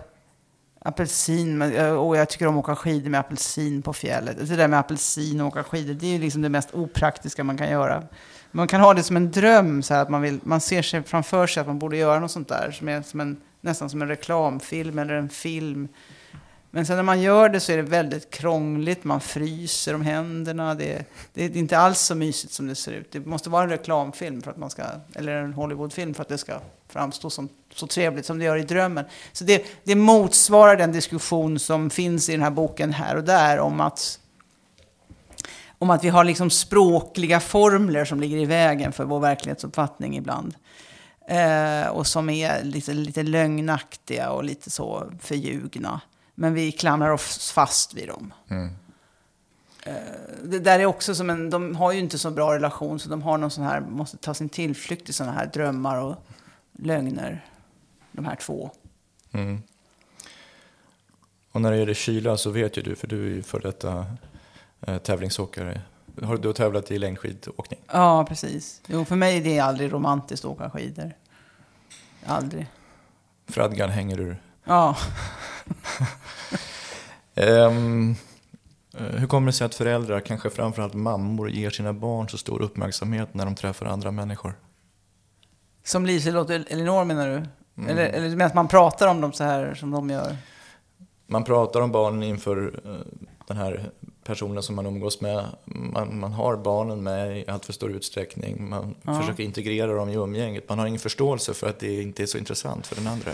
[0.79, 1.61] apelsin,
[1.97, 4.47] och jag tycker om att åka skidor med apelsin på fjället.
[4.49, 7.57] Det där med apelsin och åka skidor, det är ju liksom det mest opraktiska man
[7.57, 8.03] kan göra.
[8.51, 11.47] Man kan ha det som en dröm, så att man, vill, man ser sig framför
[11.47, 14.07] sig att man borde göra något sånt där, som är som en, nästan som en
[14.07, 15.87] reklamfilm eller en film.
[16.75, 20.75] Men sen när man gör det så är det väldigt krångligt, man fryser om händerna.
[20.75, 23.11] Det, det, är inte alls så mysigt som det ser ut.
[23.11, 24.83] Det måste vara en reklamfilm, för att man ska,
[25.13, 26.59] eller en Hollywoodfilm, för att det ska
[26.89, 29.05] framstå som så trevligt som det gör i drömmen.
[29.31, 33.59] Så det, det motsvarar den diskussion som finns i den här boken här och där
[33.59, 34.19] om att
[35.77, 40.55] om att vi har liksom språkliga formler som ligger i vägen för vår verklighetsuppfattning ibland.
[41.27, 46.01] Eh, och som är lite, lite lögnaktiga och lite så förljugna.
[46.35, 48.33] Men vi klamrar oss fast vid dem.
[48.49, 48.69] Mm.
[49.83, 49.93] Eh,
[50.43, 53.21] det där är också som en, de har ju inte så bra relation så de
[53.21, 56.15] har någon sån här, måste ta sin tillflykt i sådana här drömmar och
[56.79, 57.45] lögner.
[58.11, 58.71] De här två.
[59.31, 59.61] Mm.
[61.51, 64.05] Och när det gäller kyla så vet ju du, för du är ju för detta
[64.81, 65.81] eh, tävlingsåkare.
[66.21, 67.79] Har du tävlat i längdskidåkning?
[67.87, 68.81] Ja, precis.
[68.87, 71.13] Jo, för mig är det aldrig romantiskt att åka skidor.
[72.25, 72.67] Aldrig.
[73.47, 74.37] Fradgan hänger ur?
[74.65, 74.97] Ja.
[77.35, 78.15] um,
[78.97, 83.33] hur kommer det sig att föräldrar, kanske framförallt mammor, ger sina barn så stor uppmärksamhet
[83.33, 84.53] när de träffar andra människor?
[85.83, 87.43] Som Liselott och Elinor menar du?
[87.77, 87.89] Mm.
[87.89, 90.37] Eller, eller att man pratar om dem så här som de gör?
[91.27, 92.97] Man pratar om barnen inför uh,
[93.47, 93.89] den här
[94.23, 95.45] personen som man umgås med.
[95.65, 98.69] Man, man har barnen med i allt för stor utsträckning.
[98.69, 99.19] Man ja.
[99.19, 100.69] försöker integrera dem i umgänget.
[100.69, 103.31] Man har ingen förståelse för att det inte är så intressant för den andra.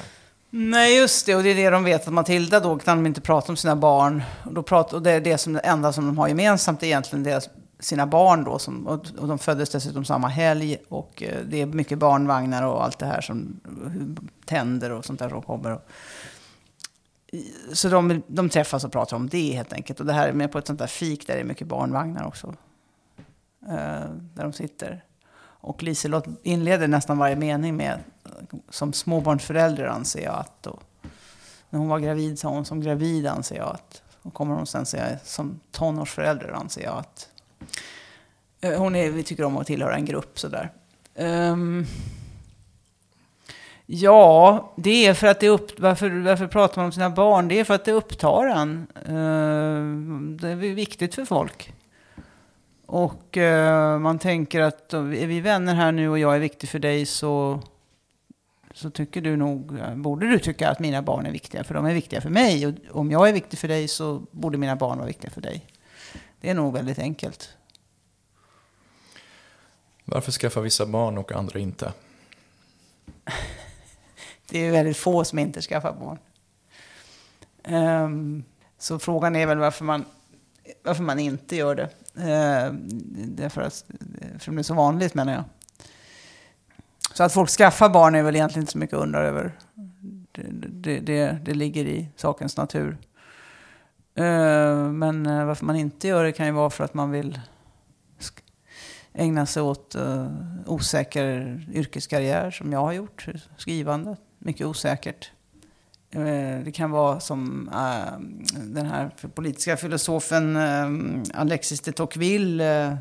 [0.54, 1.36] Nej, just det.
[1.36, 3.76] Och det är det de vet att Matilda då kan de inte prata om sina
[3.76, 4.24] barn.
[4.46, 6.88] Och, då pratar, och det är det, som, det enda som de har gemensamt är
[6.88, 8.60] egentligen deras, sina barn då.
[8.60, 10.78] Som, och, och de föddes dessutom samma helg.
[10.90, 13.60] Och eh, det är mycket barnvagnar och allt det här som
[14.46, 15.72] tänder och sånt där som kommer.
[15.72, 15.82] Och,
[17.74, 20.00] så de, de träffas och pratar om det helt enkelt.
[20.00, 22.28] Och det här är med på ett sånt där fik där det är mycket barnvagnar
[22.28, 22.56] också.
[23.68, 25.04] Eh, där de sitter.
[25.62, 28.00] Och Liselott inleder nästan varje mening med
[28.70, 30.68] som småbarnsförälder anser jag att.
[30.68, 30.84] Och
[31.70, 34.02] när hon var gravid sa hon som gravid anser jag att.
[34.22, 37.30] Och kommer hon sen säga som tonårsförälder anser jag att.
[38.62, 40.72] Eh, hon är, vi tycker om att tillhöra en grupp sådär.
[41.16, 41.86] Um,
[43.94, 47.48] Ja, det är för att det upp, varför, varför pratar man om sina barn?
[47.48, 48.88] Det är för att det upptar en.
[49.10, 51.74] Uh, det är viktigt för folk.
[52.92, 56.80] Och uh, man tänker att är vi vänner här nu och jag är viktig för
[56.80, 57.62] dig så,
[58.74, 61.94] så tycker du nog, borde du tycka att mina barn är viktiga, för de är
[61.94, 62.68] viktiga för mig.
[62.68, 65.66] Och om jag är viktig för dig så borde mina barn vara viktiga för dig.
[66.42, 67.50] Det är nog väldigt enkelt.
[70.06, 71.94] Varför skaffar vissa barn och andra inte?
[74.50, 76.18] det är väldigt få som inte skaffar barn.
[78.04, 78.44] Um,
[78.78, 80.06] så frågan är väl varför man,
[80.84, 81.90] varför man inte gör det.
[82.18, 83.86] Eh, det är för att
[84.40, 85.44] för det är så vanligt menar jag.
[87.14, 89.58] Så att folk skaffar barn är väl egentligen inte så mycket att undra över.
[90.32, 92.98] Det, det, det, det ligger i sakens natur.
[94.16, 97.40] Eh, men eh, varför man inte gör det kan ju vara för att man vill
[99.14, 99.96] ägna sig åt
[100.66, 105.32] osäker yrkeskarriär som jag har gjort, skrivande mycket osäkert.
[106.12, 108.20] Eh, det kan vara som eh,
[108.58, 110.90] den här politiska filosofen eh,
[111.40, 112.98] Alexis de Tocqueville,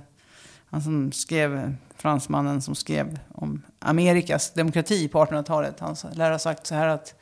[0.67, 5.81] han som skrev, fransmannen som skrev om Amerikas demokrati på 1800-talet.
[5.81, 7.15] Han lär ha sagt så här att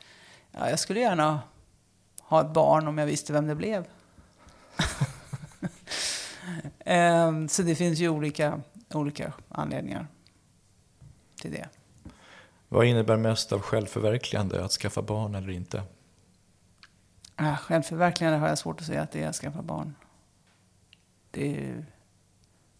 [0.51, 1.39] ja, jag skulle gärna
[2.21, 3.85] ha ett barn om jag visste vem det blev.
[7.49, 8.61] så det finns ju olika,
[8.93, 10.07] olika anledningar
[11.41, 11.78] till det.
[12.69, 15.83] Vad innebär mest av självförverkligande, att skaffa barn eller inte?
[17.39, 19.95] Äh, självförverkligande har jag svårt att säga att det är att skaffa barn.
[21.31, 21.75] Det,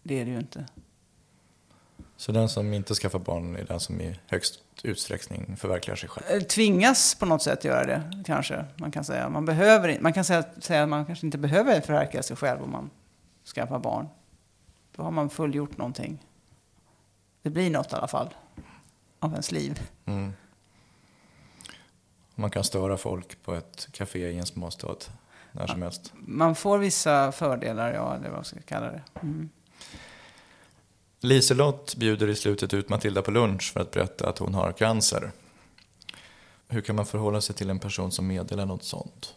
[0.04, 0.66] det är det ju inte.
[2.18, 6.42] Så den som inte skaffar barn är den som i högst utsträckning förverkligar sig själv?
[6.42, 8.66] Eh, tvingas på något sätt göra det, kanske.
[8.78, 12.24] Man kan säga, man behöver, man kan säga, säga att man kanske inte behöver förverkliga
[12.24, 12.90] sig själv om man
[13.56, 14.08] skaffar barn.
[14.96, 16.26] Då har man fullgjort någonting.
[17.42, 18.34] Det blir något i alla fall
[19.20, 19.82] av ens liv.
[20.06, 20.34] Mm.
[22.36, 24.96] Man kan störa folk på ett café i en småstad
[25.52, 26.14] när som helst.
[26.14, 29.02] Man får vissa fördelar, ja, eller vad man ska kalla det.
[29.22, 29.50] Mm.
[31.20, 35.32] Liselott bjuder i slutet ut Matilda på lunch för att berätta att hon har cancer.
[36.68, 39.36] Hur kan man förhålla sig till en person som meddelar något sånt?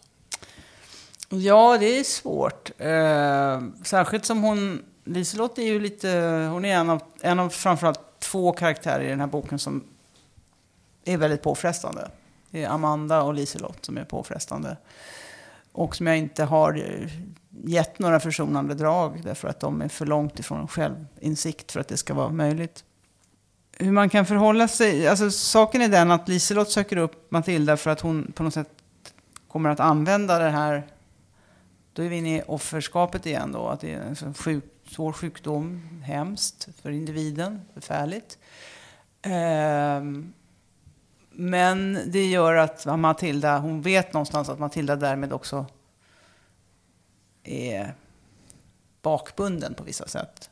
[1.28, 2.70] Ja, det är svårt.
[2.78, 6.08] Eh, särskilt som hon, Liselott är ju lite,
[6.52, 9.84] hon är en av, en av framförallt två karaktärer i den här boken som
[11.04, 12.10] är väldigt påfrestande.
[12.50, 14.76] Det är Amanda och Liselott som är påfrestande.
[15.72, 17.08] Och som jag inte har eh,
[17.64, 21.96] gett några försonande drag därför att de är för långt ifrån självinsikt för att det
[21.96, 22.84] ska vara möjligt.
[23.78, 27.90] Hur man kan förhålla sig, alltså saken är den att Liselott söker upp Matilda för
[27.90, 28.68] att hon på något sätt
[29.48, 30.86] kommer att använda det här,
[31.92, 35.82] då är vi inne i offerskapet igen då, att det är en sjuk, svår sjukdom,
[36.04, 38.38] hemskt för individen, förfärligt.
[39.22, 40.32] Ehm,
[41.30, 45.66] men det gör att Matilda, hon vet någonstans att Matilda därmed också
[47.44, 47.94] är
[49.02, 50.50] bakbunden på vissa sätt.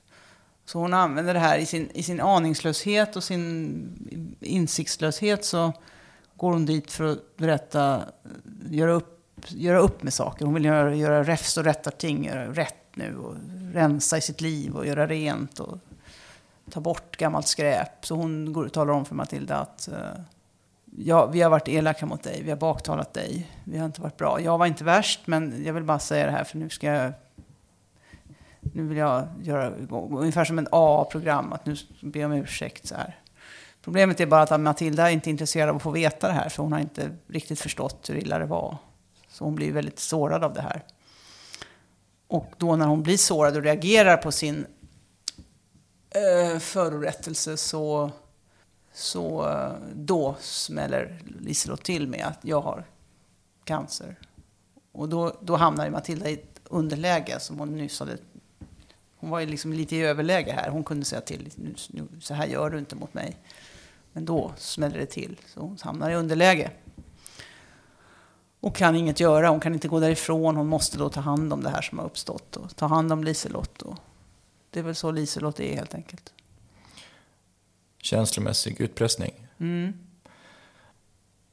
[0.64, 5.72] Så hon använder det här i sin, i sin aningslöshet och sin insiktslöshet så
[6.36, 8.02] går hon dit för att berätta,
[8.70, 10.44] göra upp, göra upp med saker.
[10.44, 13.34] Hon vill göra, göra räfst och rätta ting, göra rätt nu och
[13.72, 15.78] rensa i sitt liv och göra rent och
[16.70, 18.06] ta bort gammalt skräp.
[18.06, 20.22] Så hon går och talar om för Matilda att uh,
[20.96, 24.16] ja, vi har varit elaka mot dig, vi har baktalat dig, vi har inte varit
[24.16, 24.40] bra.
[24.40, 27.12] Jag var inte värst, men jag vill bara säga det här för nu ska jag
[28.60, 32.86] nu vill jag göra ungefär som en A-program, att nu be om ursäkt.
[32.86, 33.18] Så här.
[33.82, 36.62] Problemet är bara att Matilda är inte intresserad av att få veta det här, för
[36.62, 38.76] hon har inte riktigt förstått hur illa det var.
[39.28, 40.82] Så hon blir väldigt sårad av det här.
[42.30, 44.66] Och då när hon blir sårad och reagerar på sin
[46.10, 48.10] eh, förorättelse så
[48.92, 52.84] så eh, då smäller Liselott till med att jag har
[53.64, 54.18] cancer.
[54.92, 58.18] Och då, då hamnar ju Matilda i ett underläge som hon nyss hade.
[59.16, 60.70] Hon var ju liksom lite i överläge här.
[60.70, 63.36] Hon kunde säga till, nu, nu, så här gör du inte mot mig.
[64.12, 66.70] Men då smäller det till, så hon hamnar i underläge.
[68.60, 70.56] Och kan inget göra, hon kan inte gå därifrån.
[70.56, 73.24] Hon måste då ta hand om det här som har uppstått och ta hand om
[73.24, 73.82] Liselott.
[73.82, 73.96] Och
[74.70, 76.32] det är väl så Liselott är helt enkelt
[78.02, 79.46] känslomässig utpressning.
[79.58, 79.92] Mm.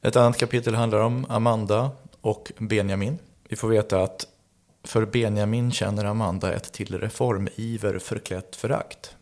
[0.02, 1.90] Ett annat kapitel handlar om Amanda
[2.20, 3.18] och Benjamin.
[3.48, 4.26] Vi får veta att
[4.82, 9.16] för Benjamin känner Amanda ett till reformiver förklätt förakt.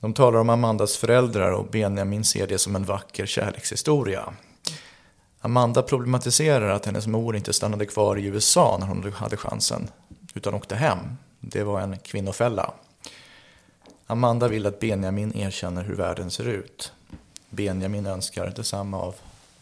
[0.00, 4.34] De talar om Amandas föräldrar och Benjamin ser det som en vacker kärlekshistoria.
[5.44, 9.90] Amanda problematiserar att hennes mor inte stannade kvar i USA när hon hade chansen,
[10.34, 10.98] utan åkte hem.
[11.40, 12.72] Det var en kvinnofälla.
[14.06, 16.92] Amanda vill att Benjamin erkänner hur världen ser ut.
[17.50, 19.14] Benjamin önskar detsamma av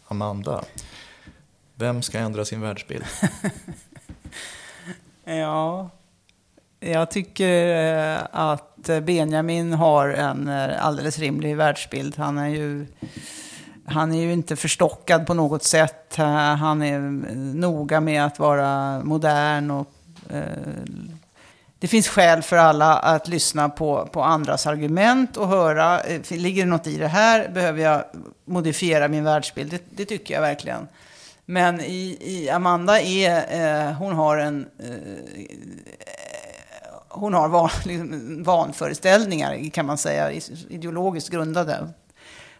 [0.07, 0.63] Amanda.
[1.75, 3.05] Vem ska ändra sin världsbild?
[5.23, 5.89] ja,
[6.79, 7.67] jag tycker
[8.15, 12.17] eh, att Benjamin har en eh, alldeles rimlig världsbild.
[12.17, 12.85] Han är ju,
[13.85, 16.19] han är ju inte förstockad på något sätt.
[16.19, 16.25] Eh,
[16.55, 19.87] han är eh, noga med att vara modern och
[20.29, 20.41] eh,
[21.83, 26.63] det finns skäl för alla att lyssna på, på andras argument och höra, eh, ligger
[26.63, 27.49] det något i det här?
[27.49, 28.03] Behöver jag
[28.45, 29.71] modifiera min världsbild?
[29.71, 30.87] Det, det tycker jag verkligen.
[31.45, 34.87] Men i, i Amanda är, eh, hon har en, eh,
[37.07, 40.31] hon har van, liksom, vanföreställningar kan man säga,
[40.69, 41.89] ideologiskt grundade.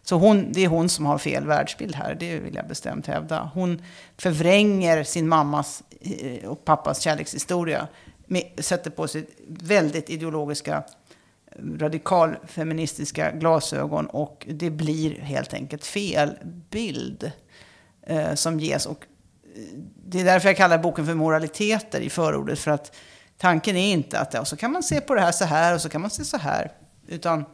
[0.03, 3.51] Så hon, det är hon som har fel världsbild här, det vill jag bestämt hävda.
[3.53, 3.81] Hon
[4.17, 7.87] förvränger sin mammas eh, och pappas kärlekshistoria
[8.25, 10.83] med, sätter på sig väldigt ideologiska
[11.79, 16.37] radikalfeministiska glasögon och det blir helt enkelt fel
[16.69, 17.31] bild
[18.01, 18.85] eh, som ges.
[18.85, 19.05] Och
[19.55, 19.61] eh,
[20.05, 22.59] det är därför jag kallar boken för moraliteter i förordet.
[22.59, 22.95] För att
[23.37, 25.81] tanken är inte att ja, så kan man se på det här så här och
[25.81, 26.71] så kan man se så här.
[27.07, 27.45] Utan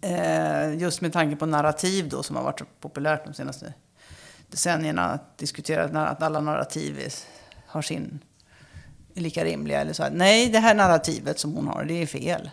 [0.00, 3.74] Eh, just med tanke på narrativ då som har varit populärt de senaste
[4.50, 5.04] decennierna.
[5.04, 7.08] Att diskutera att alla narrativ
[7.66, 8.20] har sin
[9.16, 9.80] är lika rimliga.
[9.80, 10.10] Eller så här.
[10.10, 12.50] Nej, det här narrativet som hon har, det är fel.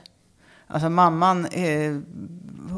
[0.67, 1.99] Alltså mamman, eh,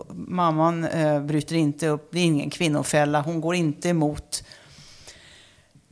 [0.09, 4.43] mamman eh, bryter inte upp, det är ingen kvinnofälla, hon går inte emot,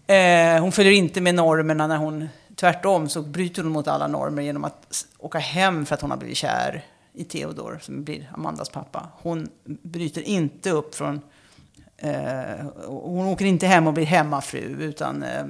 [0.08, 4.44] eh, hon följer inte med normerna när hon, tvärtom så bryter hon mot alla normer
[4.44, 8.70] genom att åka hem för att hon har blivit kär i Theodor, som blir Amandas
[8.70, 9.10] pappa.
[9.22, 11.22] Hon bryter inte upp från,
[11.98, 15.46] eh, hon åker inte hem och blir hemmafru, utan eh,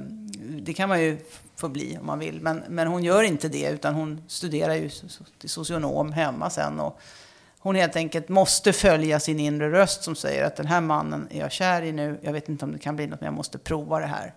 [0.60, 1.18] det kan man ju
[1.56, 2.40] få bli om man vill.
[2.40, 4.90] Men, men hon gör inte det, utan hon studerar ju
[5.38, 6.80] till socionom hemma sen.
[6.80, 7.00] Och
[7.58, 11.40] hon helt enkelt måste följa sin inre röst som säger att den här mannen är
[11.40, 12.18] jag kär i nu.
[12.22, 14.34] Jag vet inte om det kan bli något, men jag måste prova det här.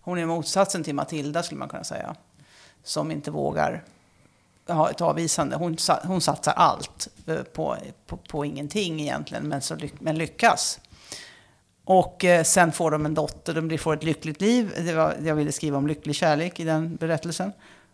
[0.00, 2.14] Hon är motsatsen till Matilda skulle man kunna säga.
[2.82, 3.84] Som inte vågar
[4.72, 5.56] ha ett avvisande.
[5.56, 10.80] Hon, hon satsar allt eh, på, på, på ingenting egentligen, men, så, men lyckas.
[11.84, 14.72] Och eh, sen får de en dotter, de får ett lyckligt liv.
[14.76, 17.52] Det var, jag ville skriva om lycklig kärlek i den berättelsen.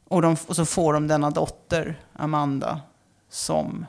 [0.09, 2.81] Och, de, och så får de denna dotter, Amanda,
[3.29, 3.87] som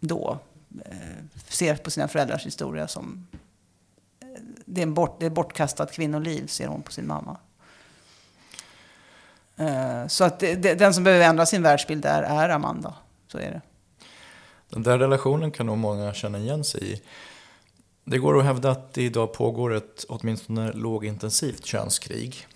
[0.00, 0.38] då
[0.84, 3.26] eh, ser på sina föräldrars historia som...
[4.20, 4.26] Eh,
[4.64, 7.36] det, är en bort, det är bortkastat kvinnoliv, ser hon på sin mamma.
[9.56, 12.94] Eh, så att den som behöver ändra sin världsbild där är Amanda.
[13.28, 13.60] Så är det.
[14.68, 17.02] Den där relationen kan nog många känna igen sig i.
[18.04, 22.46] Det går att hävda att det idag pågår ett åtminstone lågintensivt könskrig.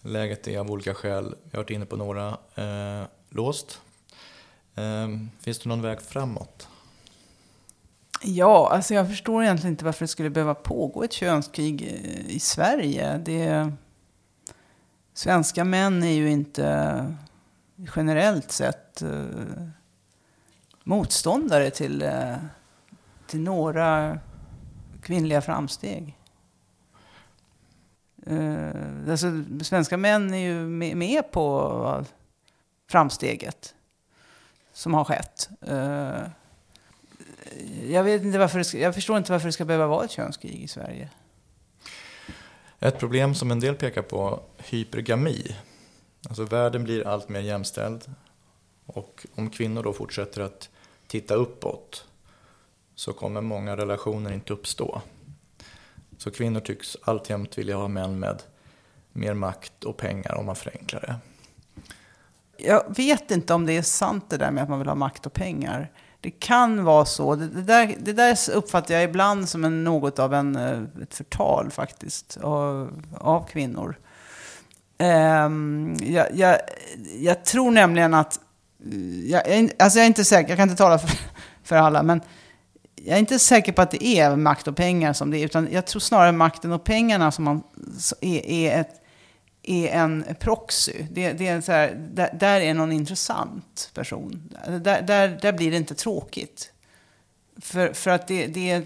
[0.00, 3.80] Läget är av olika skäl, vi har varit inne på några, eh, låst.
[4.74, 5.08] Eh,
[5.40, 6.68] finns det någon väg framåt?
[8.22, 11.82] Ja, alltså jag förstår egentligen inte varför det skulle behöva pågå ett könskrig
[12.28, 13.18] i Sverige.
[13.18, 13.72] Det,
[15.18, 17.14] svenska män är ju inte
[17.96, 19.66] generellt sett eh,
[20.84, 22.36] motståndare till, eh,
[23.26, 24.18] till några
[25.02, 26.18] kvinnliga framsteg.
[28.30, 32.04] Uh, alltså, svenska män är ju med, med på
[32.90, 33.74] framsteget
[34.72, 35.48] som har skett.
[35.70, 36.28] Uh,
[37.88, 40.62] jag, vet inte varför ska, jag förstår inte varför det ska behöva vara ett könskrig
[40.62, 41.10] i Sverige.
[42.80, 45.56] Ett problem som en del pekar på, hypergami.
[46.28, 48.14] Alltså världen blir allt mer jämställd.
[48.86, 50.68] Och om kvinnor då fortsätter att
[51.06, 52.04] titta uppåt
[52.94, 55.02] så kommer många relationer inte uppstå.
[56.18, 58.42] Så kvinnor tycks alltjämt vilja ha män med
[59.12, 61.16] mer makt och pengar om man förenklar det.
[62.64, 65.26] Jag vet inte om det är sant det där med att man vill ha makt
[65.26, 65.90] och pengar.
[66.20, 67.34] Det kan vara så.
[67.34, 71.14] Det, det, där, det där uppfattar jag ibland som en, något av en, eh, ett
[71.14, 73.98] förtal faktiskt av, av kvinnor.
[75.00, 76.58] Um, jag, jag,
[77.18, 78.40] jag, tror nämligen att,
[78.92, 81.18] eh, jag, alltså jag är inte säker, jag kan inte tala för,
[81.62, 82.20] för alla, men
[82.96, 85.68] jag är inte säker på att det är makt och pengar som det är, utan
[85.70, 87.62] jag tror snarare makten och pengarna som man,
[88.20, 89.02] är, är, ett,
[89.68, 91.06] är en proxy.
[91.10, 94.54] Det, det är så här, där, där, är någon intressant person.
[94.80, 96.72] Där, där, där blir det inte tråkigt.
[97.60, 98.84] För, för att det, det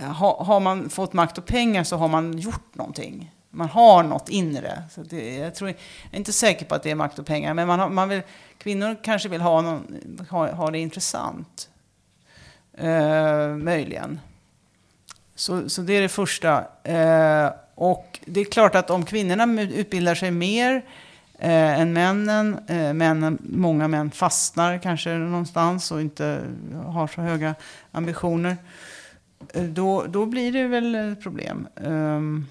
[0.00, 3.32] har, har man fått makt och pengar så har man gjort någonting.
[3.50, 4.82] Man har något inre.
[4.90, 5.78] Så det, jag, tror, jag
[6.12, 8.22] är inte säker på att det är makt och pengar, men man, har, man vill,
[8.58, 11.68] kvinnor kanske vill ha, någon, ha, ha det intressant.
[12.78, 14.20] Eh, möjligen.
[15.34, 16.64] Så, så det är det första.
[16.82, 20.84] Eh, och det är klart att om kvinnorna utbildar sig mer
[21.38, 26.40] eh, än männen, eh, männen, många män fastnar kanske någonstans och inte
[26.84, 27.54] har så höga
[27.92, 28.56] ambitioner,
[29.54, 31.68] eh, då, då blir det väl eh, problem.
[31.74, 32.46] Um,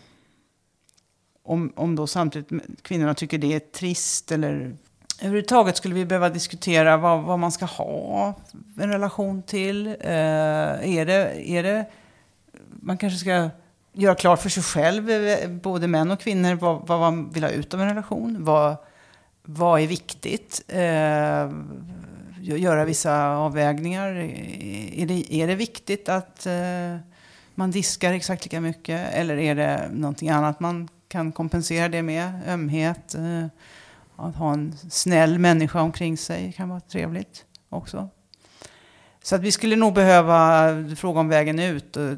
[1.43, 4.75] om, om då samtidigt kvinnorna tycker det är trist eller
[5.19, 8.35] Överhuvudtaget skulle vi behöva diskutera vad, vad man ska ha
[8.77, 9.87] en relation till.
[9.87, 9.95] Eh,
[10.95, 11.85] är, det, är det,
[12.69, 13.49] man kanske ska
[13.95, 17.49] göra klart för sig själv, eh, både män och kvinnor, vad, vad man vill ha
[17.49, 18.37] ut av en relation.
[18.39, 18.75] Vad,
[19.43, 20.61] vad är viktigt?
[20.67, 21.49] Eh,
[22.41, 24.09] göra vissa avvägningar.
[24.95, 26.97] Är det, är det viktigt att eh,
[27.55, 29.13] man diskar exakt lika mycket?
[29.13, 32.41] Eller är det någonting annat man kan kompensera det med?
[32.47, 33.15] Ömhet?
[33.15, 33.45] Eh,
[34.15, 38.09] att ha en snäll människa omkring sig kan vara trevligt också.
[39.23, 41.97] Så att vi skulle nog behöva fråga om vägen ut.
[41.97, 42.11] Eh,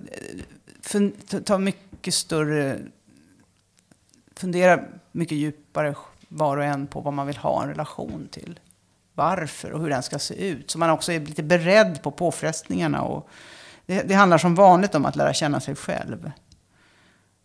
[1.46, 2.80] Ta mycket större...
[4.36, 4.80] Fundera
[5.12, 5.96] mycket djupare
[6.28, 8.60] var och en på vad man vill ha en relation till.
[9.14, 10.72] Varför och hur den ska se ut.
[10.72, 13.02] Så man också är lite beredd på påfrestningarna.
[13.02, 13.30] Och
[13.86, 16.32] det, det handlar som vanligt om att lära känna sig själv.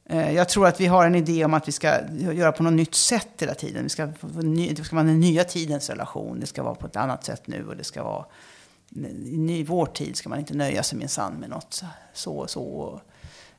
[0.04, 2.72] Eh, jag tror att vi har en idé om att vi ska göra på något
[2.72, 3.82] nytt sätt hela tiden.
[3.82, 4.06] Vi ska,
[4.76, 6.40] det ska vara den nya tidens relation.
[6.40, 7.66] Det ska vara på ett annat sätt nu.
[7.66, 8.24] Och det ska vara,
[9.24, 11.82] I ny, vår tid ska man inte nöja sig minsann med något
[12.12, 13.00] så och så.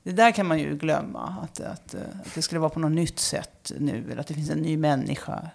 [0.03, 1.35] Det där kan man ju glömma.
[1.43, 4.05] Att, att, att, det skulle vara på något nytt sätt nu.
[4.11, 5.49] Eller att det finns en ny människa.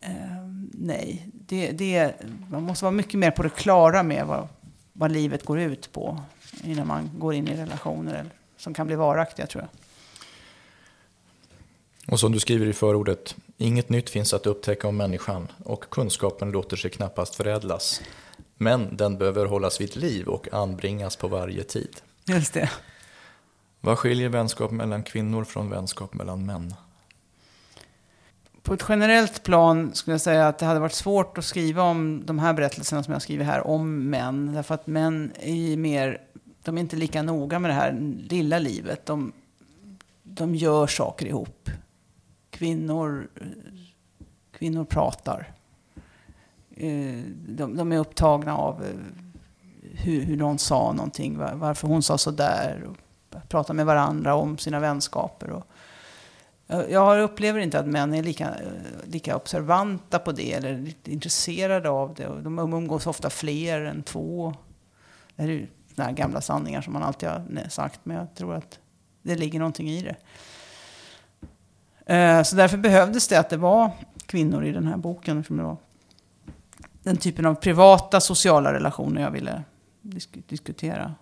[0.00, 0.10] Eh,
[0.72, 2.14] nej, det, det,
[2.50, 4.48] man måste vara mycket mer på det klara med vad,
[4.92, 6.20] vad livet går ut på.
[6.64, 9.70] Innan man går in i relationer som kan bli varaktiga tror jag.
[12.12, 16.50] Och som du skriver i förordet, inget nytt finns att upptäcka om människan och kunskapen
[16.50, 18.02] låter sig knappast förädlas.
[18.56, 21.96] Men den behöver hållas vid liv och anbringas på varje tid.
[22.24, 22.70] Just det.
[23.86, 26.74] Vad skiljer vänskap mellan kvinnor från vänskap mellan män?
[28.62, 32.22] På ett generellt plan skulle jag säga att det hade varit svårt att skriva om
[32.26, 34.52] de här berättelserna som jag skriver här om män.
[34.52, 36.20] Därför att män är mer,
[36.62, 37.92] de är inte lika noga med det här
[38.28, 39.06] lilla livet.
[39.06, 39.32] De,
[40.22, 41.70] de gör saker ihop
[42.50, 43.28] kvinnor,
[44.52, 45.52] kvinnor pratar.
[46.76, 48.90] Eh, de, de är upptagna av eh,
[49.92, 52.84] hur, hur någon sa någonting, varför hon sa sådär.
[52.88, 52.96] Och
[53.48, 55.50] prata med varandra om sina vänskaper.
[55.50, 55.66] Och,
[56.88, 62.14] jag upplever inte att män är lika, eh, lika observanta på det eller intresserade av
[62.14, 62.40] det.
[62.42, 64.54] De umgås ofta fler än två.
[65.36, 68.54] Det är ju såna här gamla sanningar som man alltid har sagt, men jag tror
[68.54, 68.78] att
[69.22, 70.16] det ligger någonting i det.
[72.14, 73.90] Eh, så därför behövdes det att det var
[74.26, 75.44] kvinnor i den här boken.
[75.44, 75.76] Som det var
[77.02, 79.62] den typen av privata sociala relationer jag ville
[80.32, 81.14] diskutera.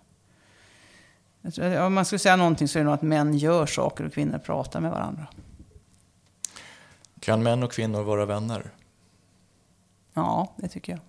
[1.53, 4.12] Tror, om man skulle säga någonting så är det nog att män gör saker och
[4.12, 5.26] kvinnor pratar med varandra.
[7.20, 8.70] Kan män och kvinnor vara vänner?
[10.14, 11.01] Ja, det tycker jag.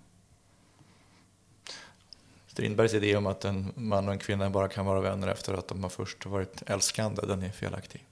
[2.47, 5.67] Strindbergs idé om att en man och en kvinna bara kan vara vänner efter att
[5.67, 8.05] de har först varit älskande, den är felaktig.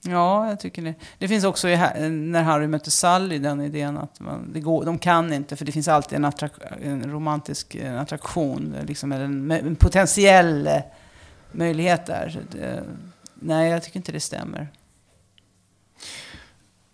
[0.00, 0.94] Ja, jag tycker det.
[1.18, 1.76] Det finns också i,
[2.08, 5.72] när Harry mötte Sally den idén att man, det går, de kan inte, för det
[5.72, 6.52] finns alltid en, attrak,
[6.82, 10.80] en romantisk en attraktion, liksom en, en potentiell eh,
[11.52, 12.44] möjlighet där.
[12.50, 12.84] Det,
[13.34, 14.68] nej, jag tycker inte det stämmer.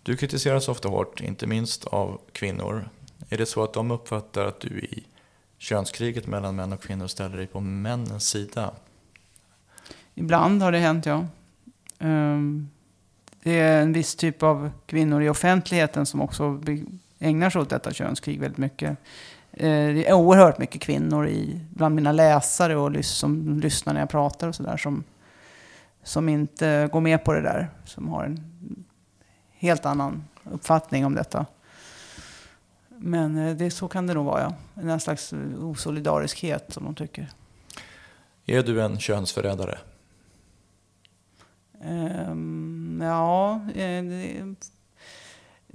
[0.03, 2.89] Du kritiseras ofta hårt, inte minst av kvinnor.
[3.29, 5.03] Är det så att de uppfattar att du i
[5.57, 8.71] könskriget mellan män och kvinnor ställer dig på männens sida?
[10.13, 11.27] Ibland har det hänt, ja.
[11.99, 12.69] Ehm,
[13.43, 16.61] det är en viss typ av kvinnor i offentligheten som också
[17.19, 18.97] ägnar sig åt detta könskrig väldigt mycket.
[19.57, 24.09] Eh, det är oerhört mycket kvinnor i, bland mina läsare och som lyssnar när jag
[24.09, 25.03] pratar och sådär som,
[26.03, 27.69] som inte går med på det där.
[27.85, 28.39] Som har en
[29.51, 31.45] helt annan uppfattning om detta.
[32.87, 34.81] Men eh, det, så kan det nog vara, ja.
[34.81, 37.29] En slags osolidariskhet som de tycker.
[38.45, 39.77] Är du en könsförrädare?
[41.83, 44.55] Ehm, ja, eh, det,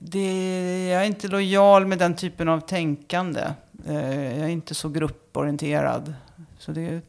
[0.03, 3.41] det, jag är inte lojal med den typen av tänkande.
[3.87, 6.15] Eh, jag är inte så grupporienterad.
[6.59, 7.01] Så det,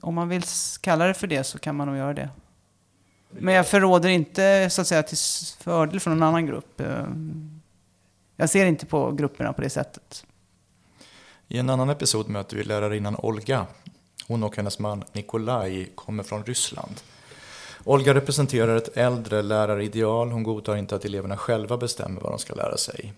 [0.00, 0.42] om man vill
[0.80, 2.28] kalla det för det så kan man nog göra det.
[3.30, 5.18] Men jag förråder inte så att säga till
[5.58, 6.80] fördel för någon annan grupp.
[6.80, 7.06] Eh,
[8.36, 10.26] jag ser inte på grupperna på det sättet.
[11.48, 13.66] I en annan episod möter vi lärarinnan Olga.
[14.28, 17.00] Hon och hennes man Nikolaj kommer från Ryssland.
[17.88, 20.30] Olga representerar ett äldre lärarideal.
[20.30, 23.12] Hon godtar inte att eleverna själva bestämmer vad de ska lära sig.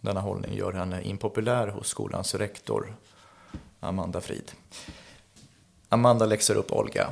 [0.00, 2.96] Denna hållning gör henne impopulär hos skolans rektor,
[3.80, 4.52] Amanda Frid.
[5.88, 7.08] Amanda läxar upp Olga.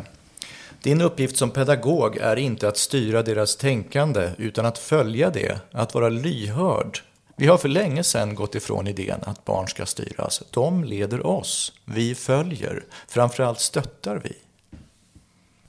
[0.83, 5.95] Din uppgift som pedagog är inte att styra deras tänkande utan att följa det, att
[5.95, 6.99] vara lyhörd.
[7.37, 10.43] Vi har för länge sedan gått ifrån idén att barn ska styras.
[10.51, 11.73] De leder oss.
[11.85, 12.85] Vi följer.
[13.09, 14.44] Framförallt stöttar vi.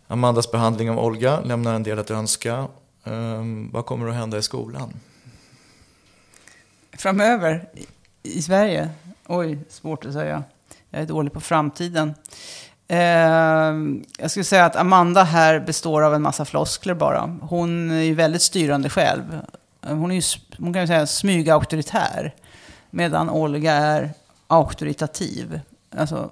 [0.07, 2.67] Amandas behandling av Olga lämnar en del att önska.
[3.03, 4.93] Um, vad kommer att hända i skolan?
[6.97, 7.87] Framöver i-
[8.37, 8.89] i Sverige?
[9.27, 10.43] Oj, svårt att säga.
[10.89, 12.13] Jag är dålig på framtiden.
[12.87, 12.97] Eh,
[14.19, 17.37] jag skulle säga att Amanda här består av en massa floskler bara.
[17.41, 19.39] Hon är ju väldigt styrande själv.
[19.81, 20.21] Hon är ju,
[20.57, 22.33] hon kan ju säga, smygauktoritär.
[22.89, 24.09] Medan Olga är
[24.47, 25.59] auktoritativ.
[25.97, 26.29] Alltså,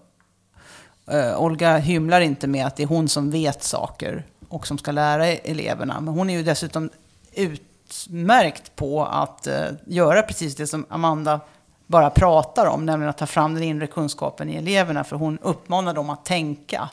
[1.12, 4.92] Uh, Olga hymlar inte med att det är hon som vet saker och som ska
[4.92, 6.02] lära eleverna.
[6.02, 6.90] Men hon är ju dessutom
[7.34, 11.40] utmärkt på att uh, göra precis det som Amanda
[11.88, 15.94] bara pratar om, nämligen att ta fram den inre kunskapen i eleverna, för hon uppmanar
[15.94, 16.90] dem att tänka.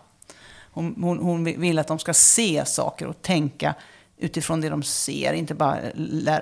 [0.72, 3.74] Hon, hon, hon vill att de ska se saker och tänka
[4.20, 5.78] utifrån det de ser, inte bara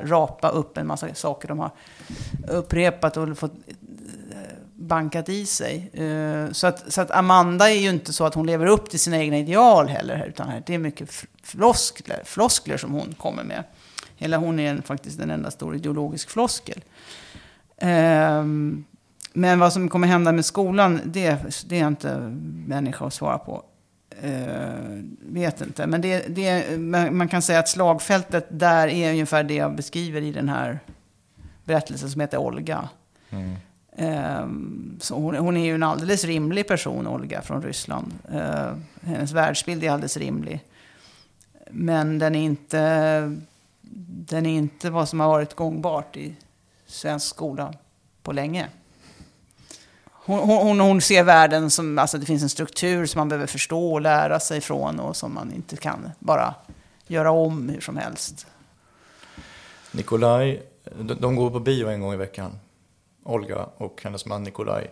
[0.05, 1.71] rapa upp en massa saker de har
[2.49, 3.53] upprepat och fått
[4.79, 5.91] bankat i sig.
[5.93, 9.01] Eh, så att, så att Amanda är ju inte så att hon lever upp till
[9.01, 11.11] sina egna ideal heller, utan det är mycket
[11.43, 13.65] floskler, floskler som hon kommer med.
[14.17, 16.81] Hela hon är en, faktiskt en enda stor ideologisk floskel.
[17.77, 18.85] Ehm,
[19.33, 22.19] men vad som kommer hända med skolan, det, det är inte
[22.67, 23.65] människa att svara på.
[24.25, 25.87] Uh, vet inte.
[25.87, 30.21] Men det, det, man man kan säga att slagfältet där är ungefär det jag beskriver
[30.21, 30.81] i den här
[31.65, 32.89] berättelsen som heter Olga.
[33.31, 33.57] Mm.
[33.99, 38.13] Ehm, så hon, hon är ju en alldeles rimlig person, Olga, från Ryssland.
[38.33, 40.65] Ehm, hennes världsbild är alldeles rimlig.
[41.71, 43.37] Men den är inte,
[44.29, 46.35] den är inte vad som har varit gångbart i
[46.87, 47.75] svensk skola
[48.23, 48.69] på länge.
[50.05, 53.93] Hon, hon, hon ser världen som, alltså det finns en struktur som man behöver förstå
[53.93, 56.55] och lära sig från och som man inte kan bara
[57.07, 58.47] göra om hur som helst.
[59.93, 60.63] Nikolaj,
[61.01, 62.59] de, de går på bio en gång i veckan.
[63.29, 64.91] Olga och hennes man Nikolaj.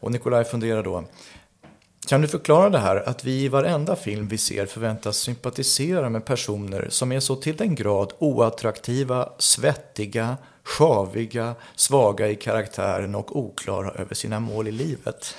[0.00, 1.04] Och Nikolaj funderar då.
[2.08, 6.24] Kan du förklara det här att vi i varenda film vi ser förväntas sympatisera med
[6.24, 13.90] personer som är så till den grad oattraktiva, svettiga, Sjaviga, svaga i karaktären och oklara
[13.90, 15.36] över sina mål i livet.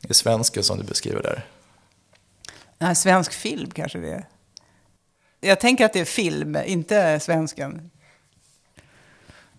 [0.00, 1.46] Det är svensken som du beskriver där.
[2.78, 4.28] Nej, svensk film kanske det är.
[5.40, 7.90] Jag tänker att det är film, inte svensken.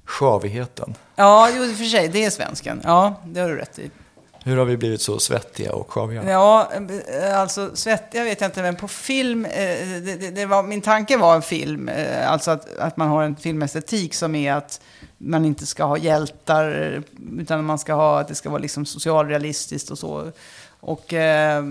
[0.06, 0.96] Sjavigheten.
[1.16, 2.82] Ja, jo, för sig, det är svensken.
[2.84, 3.92] Ja, det har du rätt i.
[4.46, 6.32] Hur har vi blivit så svettiga och sjaviga?
[6.32, 6.72] Ja,
[7.22, 10.82] eh, alltså svettiga vet jag inte, men på film, eh, det, det, det var, min
[10.82, 14.82] tanke var en film, eh, alltså att, att man har en filmestetik som är att
[15.18, 17.04] man inte ska ha hjältar,
[17.40, 20.32] utan man ska ha, att det ska vara liksom socialrealistiskt och så.
[20.80, 21.64] Och eh,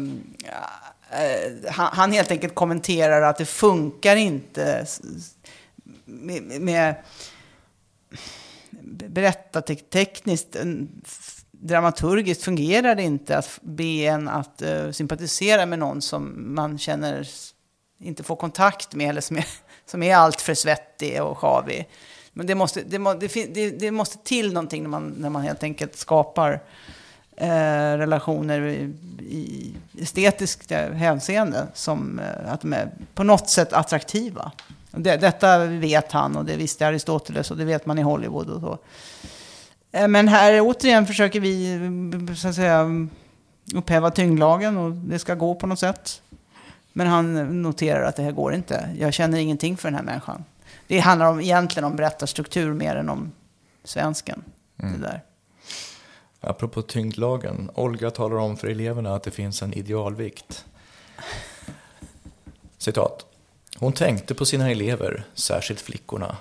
[1.71, 4.87] han, han helt enkelt kommenterar att det funkar inte
[6.05, 6.95] med, med
[9.09, 10.57] berättartekniskt
[11.51, 17.29] dramaturgiskt fungerar det inte att be en att uh, sympatisera med någon som man känner
[18.01, 19.47] inte får kontakt med eller som är,
[19.87, 21.89] som är allt för svettig och sjavig.
[22.33, 25.63] Men det måste, det, må, det, det, måste till någonting när man, när man helt
[25.63, 26.63] enkelt skapar
[27.37, 33.73] eh, relationer i, i estetiskt eh, hänseende som eh, att de är på något sätt
[33.73, 34.53] attraktiva.
[34.97, 38.61] Det, detta vet han och det visste Aristoteles och det vet man i Hollywood och
[38.61, 38.79] så.
[39.93, 41.79] Eh, men här återigen försöker vi
[42.37, 42.87] så att säga,
[43.75, 46.23] upphäva tyngdlagen och det ska gå på något sätt.
[46.93, 48.89] Men han noterar att det här går inte.
[48.99, 50.45] Jag känner ingenting för den här människan.
[50.87, 53.33] Det handlar om, egentligen om berättarstruktur mer än om
[53.85, 54.43] svensken.
[54.79, 55.01] Mm.
[55.01, 55.23] Det där.
[56.41, 57.71] Apropå tyngdlagen.
[57.75, 60.65] Olga talar om för eleverna att det finns en idealvikt.
[62.79, 63.27] Citat.
[63.83, 66.37] Hon tänkte på sina elever, särskilt flickorna,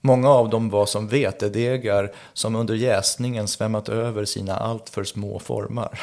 [0.00, 6.00] Många av dem var som vetedegar som under jäsningen svämmat över sina alltför små formar.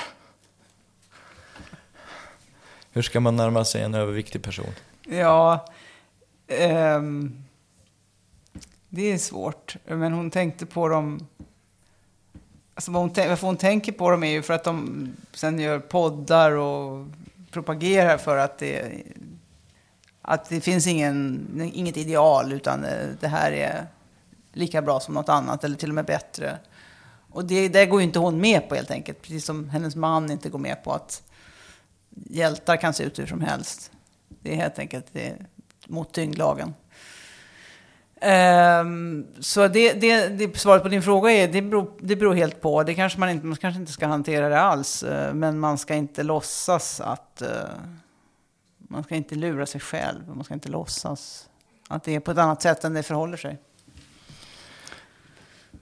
[2.91, 4.71] Hur ska man närma sig en överviktig person?
[5.03, 5.65] Ja,
[6.97, 7.43] um,
[8.89, 9.75] det är svårt.
[9.85, 11.27] Men hon tänkte på dem...
[12.75, 15.79] Alltså vad hon, varför hon tänker på dem är ju för att de sen gör
[15.79, 17.07] poddar och
[17.51, 19.03] propagerar för att det
[20.25, 23.87] att det finns ingen, inget ideal, utan eh, det här är
[24.53, 26.57] lika bra som något annat, eller till och med bättre.
[27.31, 30.31] Och det, det går ju inte hon med på helt enkelt, precis som hennes man
[30.31, 31.23] inte går med på att
[32.11, 33.91] hjältar kan se ut hur som helst.
[34.41, 35.35] Det är helt enkelt det,
[35.87, 36.73] mot tyngdlagen.
[38.81, 42.61] Um, så det, det, det, svaret på din fråga är, det beror, det beror helt
[42.61, 42.83] på.
[42.83, 45.95] Det kanske man, inte, man kanske inte ska hantera det alls, eh, men man ska
[45.95, 47.49] inte låtsas att uh,
[48.93, 51.49] man ska inte lura sig själv, man ska inte låtsas
[51.87, 53.57] att det är på ett annat sätt än det förhåller sig.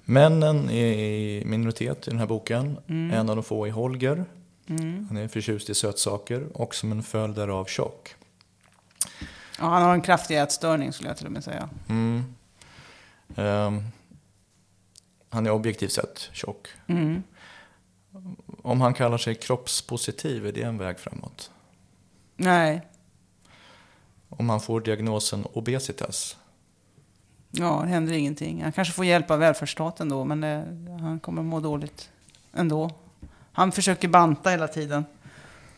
[0.06, 2.78] Männen är i minoritet i den här boken.
[2.88, 3.12] Mm.
[3.12, 4.26] En av de få är Holger.
[4.68, 5.08] Mm.
[5.08, 8.16] Han är förtjust i sötsaker och som en följd därav tjock.
[9.60, 11.70] Ja, han har en kraftig ätstörning skulle jag till och med säga.
[11.90, 12.36] Mm.
[13.36, 13.84] Um,
[15.30, 16.68] han är objektivt sett tjock.
[16.88, 17.24] Mm.
[18.62, 21.52] Om han kallar sig kroppspositiv, är det en väg framåt?
[22.36, 22.82] Nej
[24.32, 26.38] om han får diagnosen obesitas?
[27.52, 28.64] Ja, det händer ingenting.
[28.64, 30.66] Han kanske får hjälp av välfärdsstaten då, men det,
[31.02, 32.10] han kommer må dåligt
[32.54, 32.90] ändå.
[33.52, 35.06] Han försöker banta hela tiden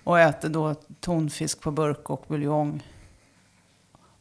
[0.04, 2.84] och äter då tonfisk på burk och buljong.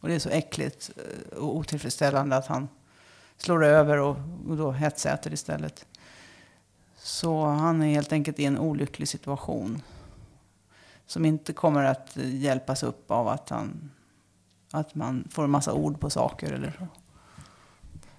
[0.00, 2.68] Och det är så äckligt eh, och otillfredsställande att han
[3.36, 4.16] slår över och,
[4.48, 5.86] och då hetsäter istället.
[6.96, 9.82] Så han är helt enkelt i en olycklig situation.
[11.06, 13.90] Som inte kommer att eh, hjälpas upp av att han
[14.72, 16.86] att man får en massa ord på saker eller så.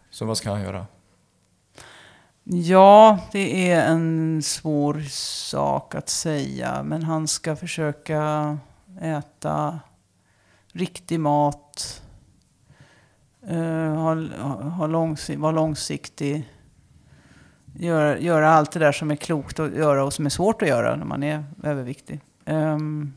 [0.09, 0.85] Så vad ska han göra?
[2.43, 5.01] Ja, det är en svår
[5.49, 6.83] sak att säga.
[6.83, 8.57] Men han ska försöka
[9.01, 9.79] äta
[10.71, 12.01] riktig mat.
[13.51, 14.15] Uh, ha,
[14.69, 16.49] ha långsikt, vara långsiktig.
[17.75, 20.67] Göra, göra allt det där som är klokt att göra och som är svårt att
[20.67, 22.19] göra när man är överviktig.
[22.45, 23.13] Um,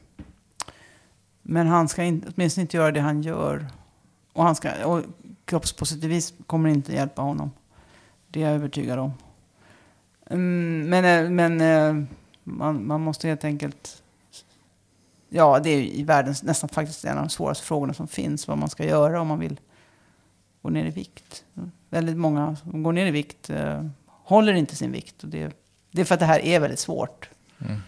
[1.49, 3.66] men han ska in, åtminstone inte göra det han gör.
[4.32, 5.03] Och, han ska, och
[5.44, 7.51] kroppspositivism kommer inte hjälpa honom.
[8.28, 9.12] Det är jag övertygad om.
[10.30, 12.07] Mm, men eh, men eh,
[12.44, 14.03] man, man måste helt enkelt...
[15.28, 18.49] Ja, det är i världens nästan faktiskt en av de svåraste frågorna som finns.
[18.49, 19.61] Vad man ska göra om man vill
[20.62, 21.44] gå ner i vikt.
[21.90, 25.24] Väldigt många som går ner i vikt eh, håller inte sin vikt.
[25.24, 25.57] Och det,
[25.90, 27.30] det är för att det här är väldigt svårt.
[27.59, 27.80] Mm.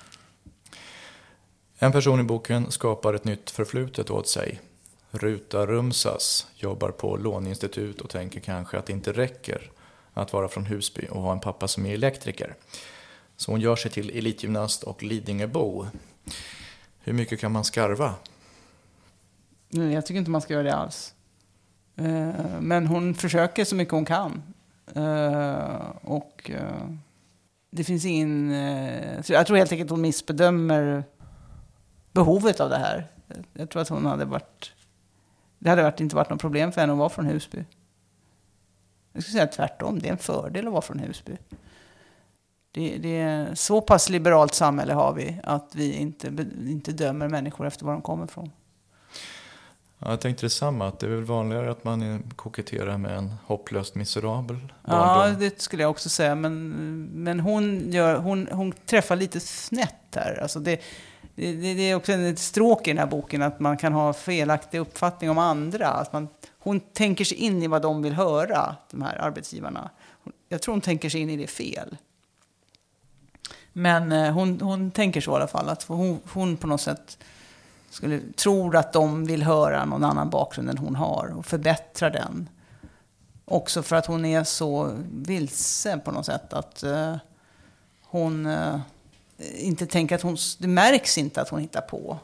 [1.80, 4.60] En person i boken skapar ett nytt förflutet åt sig.
[5.10, 9.70] Ruta Rumsas jobbar på låneinstitut och tänker kanske att det inte räcker
[10.14, 12.54] att vara från Husby och ha en pappa som är elektriker.
[13.36, 15.86] Så hon gör sig till elitgymnast och Lidingöbo.
[16.98, 18.14] Hur mycket kan man skarva?
[19.68, 21.14] Jag tycker inte man ska göra det alls.
[21.96, 24.42] Eh, men hon försöker så mycket hon kan.
[24.94, 26.88] Eh, och eh,
[27.70, 28.50] det finns ingen...
[29.28, 31.04] jag tror helt enkelt hon missbedömer
[32.18, 33.06] behovet av det här.
[33.52, 34.72] Jag tror att hon hade varit...
[35.58, 37.64] Det hade varit, inte varit något problem för henne att vara från Husby.
[39.12, 41.36] Jag skulle säga tvärtom, det är en fördel att vara från Husby.
[42.72, 46.26] Det, det är så pass liberalt samhälle har vi att vi inte,
[46.66, 48.50] inte dömer människor efter var de kommer ifrån.
[49.98, 53.94] Ja, jag tänkte detsamma, att det är väl vanligare att man koketterar med en hopplöst
[53.94, 55.40] miserabel Ja, barndom.
[55.40, 56.34] det skulle jag också säga.
[56.34, 56.68] Men,
[57.14, 60.38] men hon, gör, hon, hon träffar lite snett här.
[60.42, 60.80] Alltså det,
[61.38, 64.78] det, det är också ett stråk i den här boken att man kan ha felaktig
[64.78, 65.88] uppfattning om andra.
[65.88, 66.28] Att man,
[66.58, 69.90] hon tänker sig in i vad de vill höra, de här arbetsgivarna.
[70.48, 71.96] Jag tror hon tänker sig in i det fel.
[73.72, 75.68] Men eh, hon, hon tänker så i alla fall.
[75.68, 77.18] Att hon, hon på något sätt
[77.90, 82.48] skulle, tror att de vill höra någon annan bakgrund än hon har och förbättra den.
[83.44, 86.52] Också för att hon är så vilse på något sätt.
[86.52, 87.16] Att uh,
[88.02, 88.80] hon Uh,
[89.58, 90.36] inte tänker att hon...
[90.58, 92.18] Det märks inte att hon hittar på.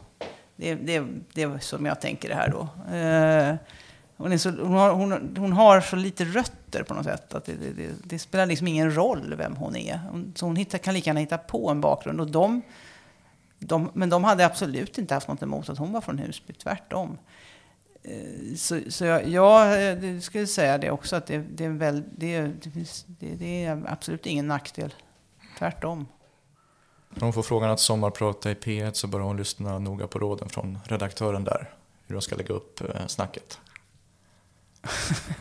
[0.57, 2.61] Det, det, det är som jag tänker det här då.
[2.97, 3.55] Eh,
[4.17, 7.35] hon, är så, hon, har, hon, hon har så lite rötter på något sätt.
[7.35, 10.01] Att det, det, det, det spelar liksom ingen roll vem hon är.
[10.35, 12.21] Så hon hittar, kan lika gärna hitta på en bakgrund.
[12.21, 12.63] Och de,
[13.59, 16.53] de, men de hade absolut inte haft något emot att hon var från Husby.
[16.53, 17.19] Tvärtom.
[18.03, 22.03] Eh, Så, så jag, eh, jag skulle säga det också, att det, det, är väl,
[22.17, 24.95] det, det, finns- det, det är absolut ingen nackdel.
[25.59, 26.07] Tvärtom.
[27.15, 30.49] När hon får frågan att sommarprata i P1 så bör hon lyssna noga på råden
[30.49, 31.71] från redaktören där.
[32.07, 33.59] Hur de ska lägga upp eh, snacket.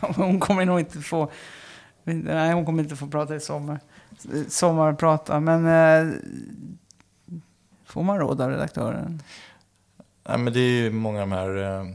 [0.00, 1.30] Hon kommer nog inte få,
[2.04, 3.80] nej, hon kommer inte få prata i sommar.
[4.48, 6.14] Sommarprata, men eh,
[7.86, 9.22] får man råd av redaktören?
[10.28, 11.86] Nej, men det är ju många av de här eh,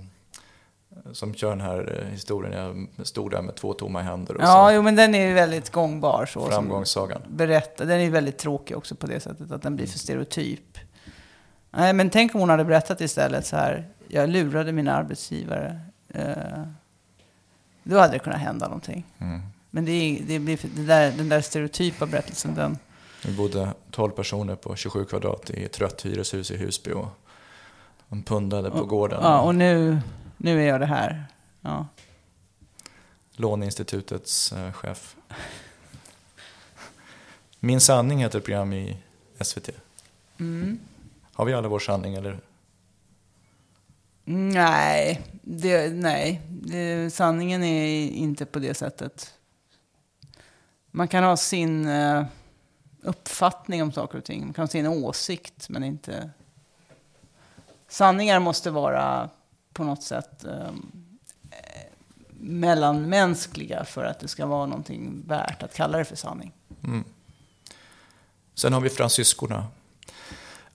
[1.12, 2.88] som kör den här eh, historien.
[2.95, 5.34] Jag stod där med två tomma händer och Ja, så jo, men den är ju
[5.34, 6.26] väldigt gångbar.
[6.26, 7.22] Så, framgångssagan.
[7.28, 7.86] berätta.
[7.86, 10.78] Den är väldigt tråkig också på det sättet att den blir för stereotyp.
[11.72, 13.88] Nej, men tänk om hon hade berättat istället så här.
[14.08, 15.80] Jag lurade mina arbetsgivare.
[16.14, 16.26] Eh,
[17.84, 19.06] då hade det kunnat hända någonting.
[19.18, 19.41] Mm.
[19.70, 22.78] Men det, är, det blir, det där, den där stereotypa berättelsen, den,
[23.26, 27.08] Vi bodde 12 personer på 27 kvadrat i ett trött hyreshus i Husby och
[28.10, 29.20] de pundade på gården.
[29.24, 30.00] Ja, och nu,
[30.42, 31.26] nu är jag det här.
[31.62, 31.88] Ja.
[33.32, 35.16] Låneinstitutets eh, chef.
[37.60, 38.98] Min sanning heter ett program i
[39.42, 39.70] SVT.
[40.40, 40.80] Mm.
[41.34, 42.40] Har vi alla vår sanning eller?
[44.26, 46.42] Nej, det, nej.
[46.50, 49.34] Det, sanningen är inte på det sättet.
[50.92, 52.26] Man kan ha sin eh,
[53.02, 54.44] uppfattning om saker och ting.
[54.46, 56.30] Man kan ha sin åsikt, men inte...
[57.88, 59.30] Sanningar måste vara
[59.80, 60.71] på något sätt eh,
[62.39, 66.51] mellanmänskliga för att det ska vara någonting värt att kalla det för sanning.
[66.84, 67.03] Mm.
[68.55, 69.67] Sen har vi fransyskorna.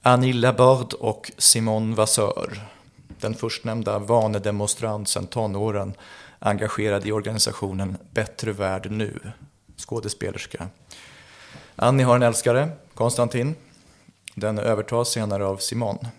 [0.02, 2.68] Annie Laborde och Simone Vasseur.
[3.20, 5.94] Den förstnämnda vanedemonstrant sedan tonåren
[6.38, 9.20] engagerad i organisationen Bättre värld nu.
[9.76, 10.68] Skådespelerska.
[11.76, 13.54] Annie har en älskare, Konstantin.
[14.34, 16.10] Den övertas senare av Simone.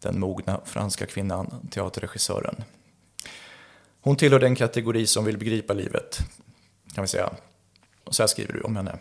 [0.00, 2.64] Den mogna franska kvinnan, teaterregissören.
[4.00, 6.18] Hon tillhör den kategori som vill begripa livet,
[6.94, 7.30] kan vi säga.
[8.04, 8.98] Och så här skriver du om henne.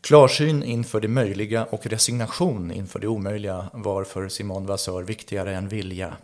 [0.00, 5.68] Klarsyn inför det möjliga och resignation inför det omöjliga var för Simone Vasseur viktigare än
[5.68, 6.16] vilja.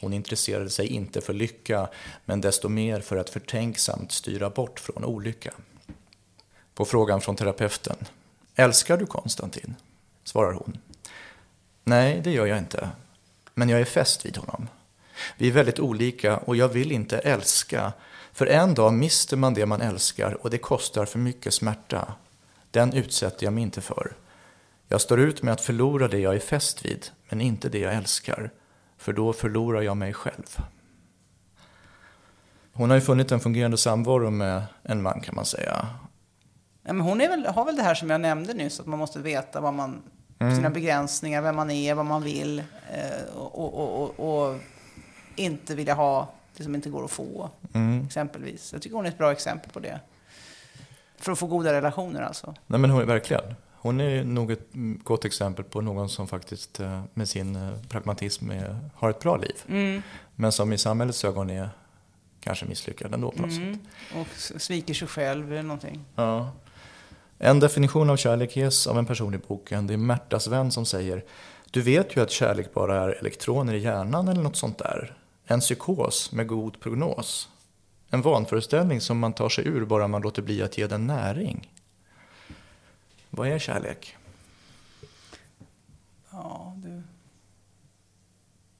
[0.00, 1.88] Hon intresserade sig inte för lycka,
[2.24, 5.52] men desto mer för att förtänksamt styra bort från olycka.
[6.74, 7.96] På frågan från terapeuten,
[8.54, 9.74] älskar du Konstantin?
[10.24, 10.78] svarar hon.
[11.84, 12.88] Nej, det gör jag inte.
[13.60, 14.68] Men jag är fäst vid honom.
[15.36, 17.92] Vi är väldigt olika och jag vill inte älska.
[18.32, 22.14] För en dag mister man det man älskar och det kostar för mycket smärta.
[22.70, 24.12] Den utsätter jag mig inte för.
[24.88, 27.94] Jag står ut med att förlora det jag är fäst vid, men inte det jag
[27.94, 28.50] älskar.
[28.98, 30.58] För då förlorar jag mig själv.
[32.72, 35.88] Hon har ju funnit en fungerande samvaro med en man kan man säga.
[36.82, 38.98] Ja, men hon är väl, har väl det här som jag nämnde nyss, att man
[38.98, 40.02] måste veta vad man,
[40.40, 42.58] sina begränsningar, vem man är, vad man vill
[42.92, 44.58] eh, och, och, och, och
[45.36, 48.04] inte vilja ha det som inte går att få, Mm.
[48.06, 48.72] exempelvis.
[48.72, 50.00] Jag tycker hon är ett bra exempel på det.
[51.18, 52.54] För att få goda relationer alltså.
[52.66, 53.54] Nej men hon är verkligen.
[53.82, 57.70] Hon är nog ett mm, gott exempel på någon som faktiskt eh, med sin eh,
[57.88, 59.56] pragmatism är, har ett bra liv.
[59.68, 60.02] Mm.
[60.36, 61.70] Men som i samhällets ögon är
[62.40, 63.60] kanske misslyckad ändå på något sätt.
[63.62, 63.78] Mm.
[64.20, 66.04] Och s- sviker sig själv eller någonting.
[66.14, 66.50] Ja.
[67.42, 69.86] En definition av kärlek ges av en person i boken.
[69.86, 71.24] Det är Märtas vän som säger
[71.70, 75.16] Du vet ju att kärlek bara är elektroner i hjärnan eller något sånt där.
[75.44, 77.48] En psykos med god prognos.
[78.10, 81.72] en vanföreställning som man tar sig ur bara man låter bli att ge den näring.
[83.30, 84.16] Vad är kärlek?
[86.30, 87.02] Ja, du.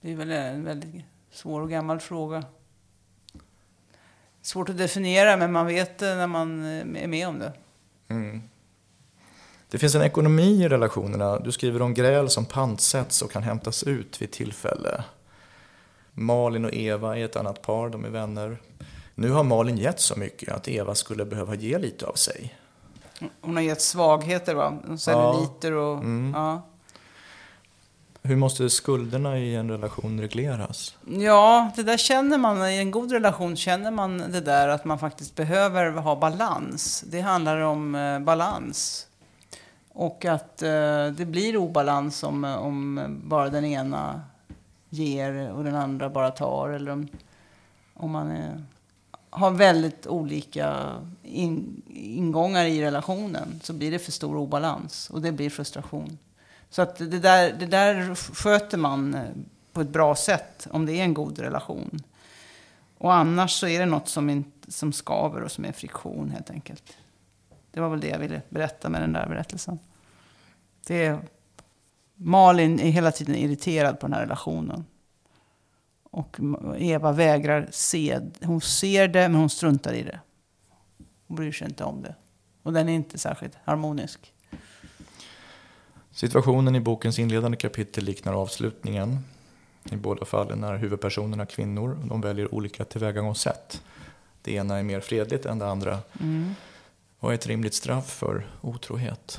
[0.00, 2.44] Det är väl en väldigt svår och gammal fråga.
[4.42, 7.52] Svårt att definiera, men man vet det när man eh, är med om det.
[8.10, 8.42] Mm.
[9.70, 11.38] Det finns en ekonomi i relationerna.
[11.38, 15.04] Du skriver om gräl som pantsätts och kan hämtas ut vid tillfälle.
[16.12, 18.58] Malin och Eva är ett annat par, de är vänner.
[19.14, 22.54] Nu har Malin gett så mycket att Eva skulle behöva ge lite av sig.
[23.40, 24.78] Hon har gett svagheter, va?
[24.98, 25.98] Celluliter och...
[25.98, 26.32] Mm.
[26.34, 26.69] Ja.
[28.22, 30.96] Hur måste skulderna i en relation regleras?
[31.06, 32.68] Ja, det där känner man.
[32.68, 37.04] I en god relation känner man det där att man faktiskt behöver ha balans.
[37.06, 39.06] Det handlar om eh, balans.
[39.92, 44.22] Och att eh, det blir obalans om, om bara den ena
[44.88, 46.68] ger och den andra bara tar.
[46.68, 47.08] Eller om,
[47.94, 48.64] om man är,
[49.30, 55.32] har väldigt olika in, ingångar i relationen så blir det för stor obalans och det
[55.32, 56.18] blir frustration.
[56.70, 59.22] Så att det där, det där sköter man eh,
[59.72, 62.02] på ett bra sätt om det är en god relation.
[62.98, 66.50] Och annars så är det något som, inte, som skaver och som är friktion helt
[66.50, 66.96] enkelt.
[67.70, 69.78] Det var väl det jag ville berätta med den där berättelsen.
[70.86, 71.18] Det är,
[72.14, 74.84] Malin är hela tiden irriterad på den här relationen.
[76.02, 76.40] Och
[76.78, 78.20] Eva vägrar se.
[78.42, 80.20] Hon ser det men hon struntar i det.
[81.26, 82.14] Hon bryr sig inte om det.
[82.62, 84.32] Och den är inte särskilt harmonisk.
[86.12, 89.24] Situationen i bokens inledande kapitel liknar avslutningen.
[89.92, 91.98] I båda fallen är huvudpersonerna kvinnor.
[92.04, 93.82] De väljer olika tillvägagångssätt.
[94.42, 95.98] Det ena är mer fredligt än det andra.
[96.20, 96.54] Mm.
[97.20, 99.38] Vad är ett rimligt straff för otrohet?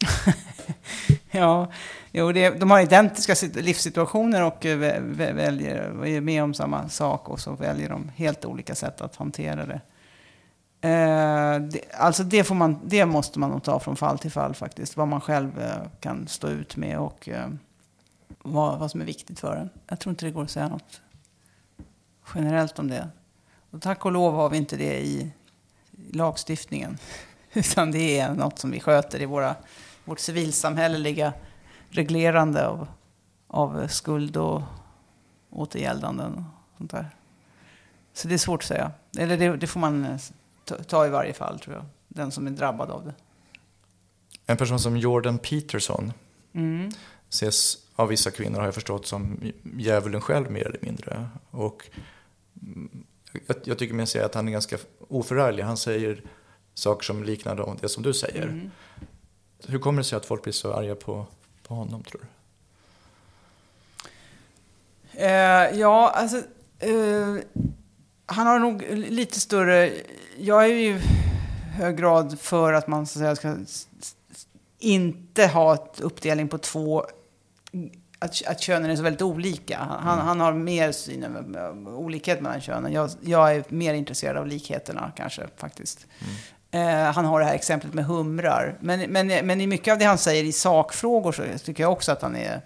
[1.30, 1.72] ja,
[2.12, 7.40] jo, det, de har identiska livssituationer och eh, väljer, är med om samma sak och
[7.40, 9.80] så väljer de helt olika sätt att hantera det.
[10.80, 14.54] Eh, det, alltså det, får man, det måste man nog ta från fall till fall
[14.54, 14.96] faktiskt.
[14.96, 17.48] Vad man själv eh, kan stå ut med och eh,
[18.42, 19.70] vad, vad som är viktigt för en.
[19.86, 21.00] Jag tror inte det går att säga något
[22.34, 23.08] generellt om det.
[23.70, 25.32] Och tack och lov har vi inte det i
[26.12, 26.98] lagstiftningen.
[27.52, 29.56] Utan det är något som vi sköter i våra,
[30.04, 31.32] vårt civilsamhälleliga
[31.90, 32.88] reglerande av,
[33.46, 34.62] av skuld och
[35.50, 36.44] återgäldanden.
[36.72, 37.10] Och sånt där.
[38.12, 38.92] Så det är svårt att säga.
[39.18, 40.18] Eller det, det får man eh,
[40.88, 41.84] ta i varje fall, tror jag.
[42.08, 43.14] Den som är drabbad av det.
[44.46, 46.12] En person som Jordan Peterson
[46.52, 46.90] mm.
[47.28, 51.28] ses av vissa kvinnor, har jag förstått, som djävulen själv mer eller mindre.
[51.50, 51.90] Och
[52.62, 53.04] mm,
[53.46, 55.62] jag, jag tycker mig se att han är ganska oförarglig.
[55.62, 56.22] Han säger
[56.74, 58.42] saker som liknar det som du säger.
[58.42, 58.70] Mm.
[59.66, 61.26] Hur kommer det sig att folk blir så arga på,
[61.62, 62.26] på honom, tror du?
[65.18, 66.42] Uh, ja, alltså...
[66.86, 67.40] Uh,
[68.30, 69.92] han har nog lite större...
[70.38, 71.00] Jag är ju i
[71.72, 73.56] hög grad för att man så att säga, ska
[74.78, 77.04] inte ha uppdelning på två...
[78.18, 79.78] Att, att könen är så väldigt olika.
[79.78, 80.26] Han, mm.
[80.26, 82.92] han har mer syn över olikhet mellan könen.
[82.92, 86.06] Jag, jag, är mer intresserad av likheterna kanske faktiskt.
[86.70, 87.06] Mm.
[87.06, 88.78] Eh, han har det här exemplet med humrar.
[88.80, 92.12] Men, men, men i mycket av det han säger i sakfrågor så tycker jag också
[92.12, 92.60] att han är...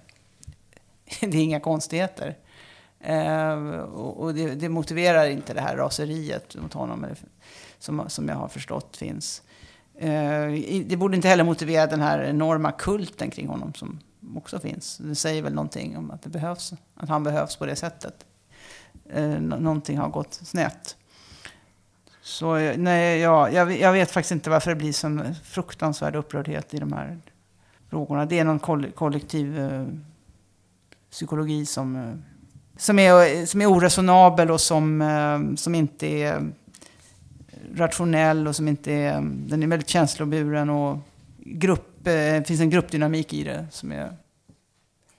[1.21, 2.37] det är inga konstigheter.
[3.03, 7.07] Eh, och det, det, motiverar inte det här raseriet mot honom,
[7.79, 9.43] som, som jag har förstått finns.
[9.95, 10.49] Eh,
[10.87, 14.01] det borde inte heller motivera den här enorma kulten kring honom som
[14.37, 14.99] också finns.
[14.99, 18.27] Det säger väl någonting om att det behövs, att han behövs på det sättet.
[19.11, 20.97] Eh, någonting har gått snett.
[22.23, 26.75] Så eh, nej, ja, jag, jag vet faktiskt inte varför det blir sån fruktansvärd upprördhet
[26.75, 27.19] i de här
[27.89, 28.27] frågorna.
[28.27, 29.87] Det är någon kollektiv eh,
[31.11, 32.15] psykologi som eh,
[32.77, 36.53] som är, som är oresonabel och som, eh, som inte är
[37.75, 40.99] rationell och som inte är, den är väldigt känsloburen och
[41.39, 44.16] grupp, eh, det finns en gruppdynamik i det som, är,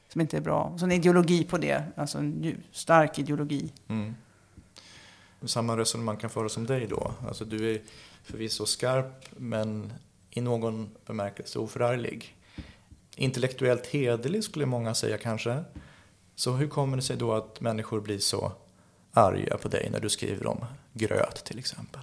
[0.10, 0.76] som inte är bra.
[0.78, 3.72] Så en ideologi på det, alltså en stark ideologi.
[3.88, 4.16] Mm.
[5.46, 7.14] Samma resonemang kan föras om dig då.
[7.28, 7.82] Alltså du är
[8.24, 9.94] förvisso skarp men
[10.30, 12.36] i någon bemärkelse oförarglig.
[13.16, 15.64] Intellektuellt hederlig skulle många säga kanske.
[16.36, 18.52] Så hur kommer det sig då att människor blir så
[19.14, 22.02] arga på dig när du skriver om gröt till exempel?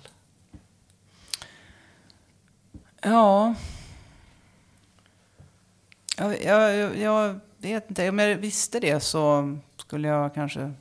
[3.00, 3.54] Ja...
[6.16, 8.08] Jag, jag, jag vet inte.
[8.08, 10.72] Om jag visste det så skulle jag kanske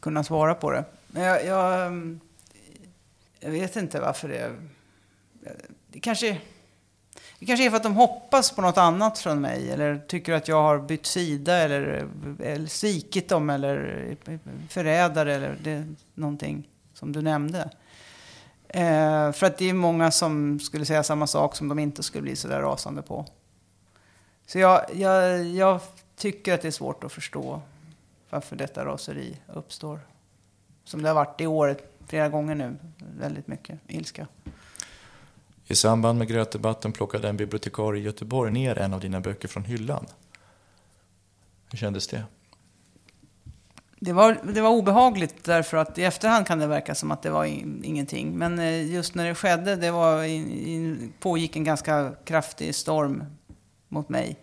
[0.00, 0.84] kunna svara på det.
[1.06, 2.18] Men jag, jag,
[3.40, 4.56] jag vet inte varför det...
[5.86, 6.40] Det kanske...
[7.38, 9.70] Det kanske är för att de hoppas på något annat från mig.
[9.70, 12.08] Eller tycker att jag har bytt sida eller,
[12.42, 13.50] eller svikit dem.
[13.50, 14.16] Eller
[14.68, 15.84] förrädare eller det,
[16.14, 17.70] någonting som du nämnde.
[18.68, 22.22] Eh, för att det är många som skulle säga samma sak som de inte skulle
[22.22, 23.26] bli så där rasande på.
[24.46, 25.80] Så jag, jag, jag
[26.16, 27.62] tycker att det är svårt att förstå
[28.30, 30.00] varför detta raseri uppstår.
[30.84, 32.76] Som det har varit i året flera gånger nu.
[33.18, 34.26] Väldigt mycket ilska.
[35.70, 39.64] I samband med grötdebatten plockade en bibliotekarie i Göteborg ner en av dina böcker från
[39.64, 40.06] hyllan.
[41.70, 42.24] Hur kändes det?
[44.00, 47.30] Det var, det var obehagligt därför att i efterhand kan det verka som att det
[47.30, 48.38] var in, ingenting.
[48.38, 53.24] Men eh, just när det skedde, det var in, in, pågick en ganska kraftig storm
[53.88, 54.36] mot mig.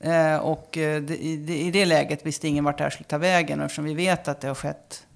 [0.00, 3.18] Eh, och eh, det, i, i, det läget visste ingen vart det här skulle ta
[3.18, 3.58] vägen.
[3.58, 5.06] Och eftersom vi vet att det har skett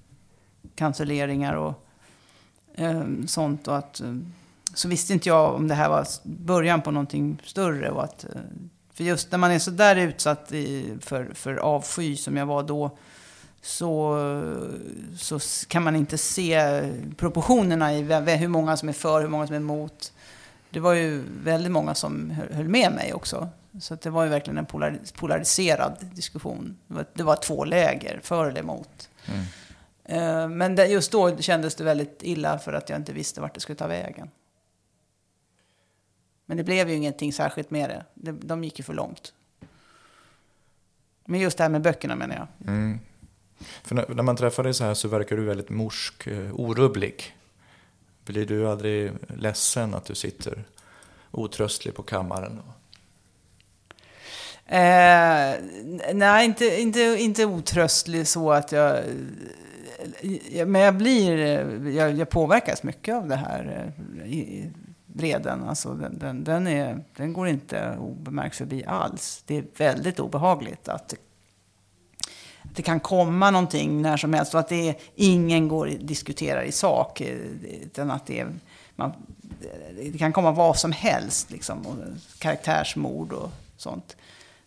[0.75, 1.87] cancelleringar och
[2.75, 3.67] eh, sånt.
[3.67, 4.15] Och att, eh,
[4.75, 7.91] så visste inte jag om det här var början på någonting större.
[7.91, 8.29] Och att, eh,
[8.93, 12.63] för just när man är så där utsatt i, för, för avsky som jag var
[12.63, 12.97] då
[13.61, 14.17] så,
[15.17, 16.81] så kan man inte se
[17.17, 18.01] proportionerna i
[18.35, 20.13] hur många som är för, hur många som är emot.
[20.69, 23.49] Det var ju väldigt många som höll med mig också.
[23.81, 24.65] Så det var ju verkligen en
[25.15, 26.77] polariserad diskussion.
[27.13, 29.09] Det var, två läger, för eller emot.
[29.25, 29.45] Mm.
[30.03, 33.59] Eh, men just då kändes det väldigt illa för att jag inte visste vart det
[33.59, 34.29] skulle ta vägen.
[36.45, 38.31] Men det blev ju ingenting särskilt med det.
[38.31, 39.33] De gick ju för långt.
[41.25, 42.73] Men just det här med böckerna menar jag.
[42.73, 42.99] Mm.
[43.83, 47.35] För när, man träffar dig så här så verkar du väldigt morsk, eh, orubblig.
[48.25, 50.63] Blir du aldrig ledsen att du sitter
[51.31, 52.61] otröstlig på kammaren?
[54.65, 55.55] Eh,
[56.13, 59.03] nej, inte, inte, inte otröstlig så att jag...
[60.65, 61.37] Men jag blir...
[61.89, 63.93] Jag, jag påverkas mycket av det här
[64.25, 64.65] eh,
[65.15, 65.63] vreden.
[65.63, 69.43] Alltså den, den, den, är, den går inte obemärkt förbi alls.
[69.45, 71.13] Det är väldigt obehagligt att
[72.63, 76.63] det kan komma någonting när som helst och att det är, ingen går och diskuterar
[76.63, 77.21] i sak.
[77.21, 77.37] Eh,
[77.81, 78.47] utan att det, är,
[78.95, 79.13] man,
[79.95, 81.95] det kan komma vad som helst, liksom, och
[82.39, 84.17] karaktärsmord och sånt.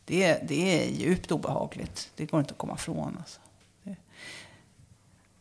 [0.04, 2.10] Det, det är djupt obehagligt.
[2.16, 3.16] Det går inte att komma ifrån.
[3.18, 3.40] Alltså.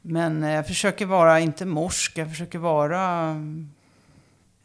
[0.02, 3.36] Men eh, jag försöker vara, inte morsk, jag försöker vara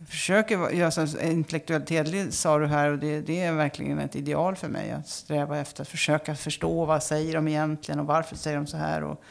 [0.09, 4.57] försöker göra så intellektuellt hederlig, sa du här, och det, det, är verkligen ett ideal
[4.57, 4.91] för mig.
[4.91, 8.77] Att sträva efter att försöka förstå vad säger de egentligen och varför säger de så
[8.77, 9.05] här.
[9.05, 9.23] Och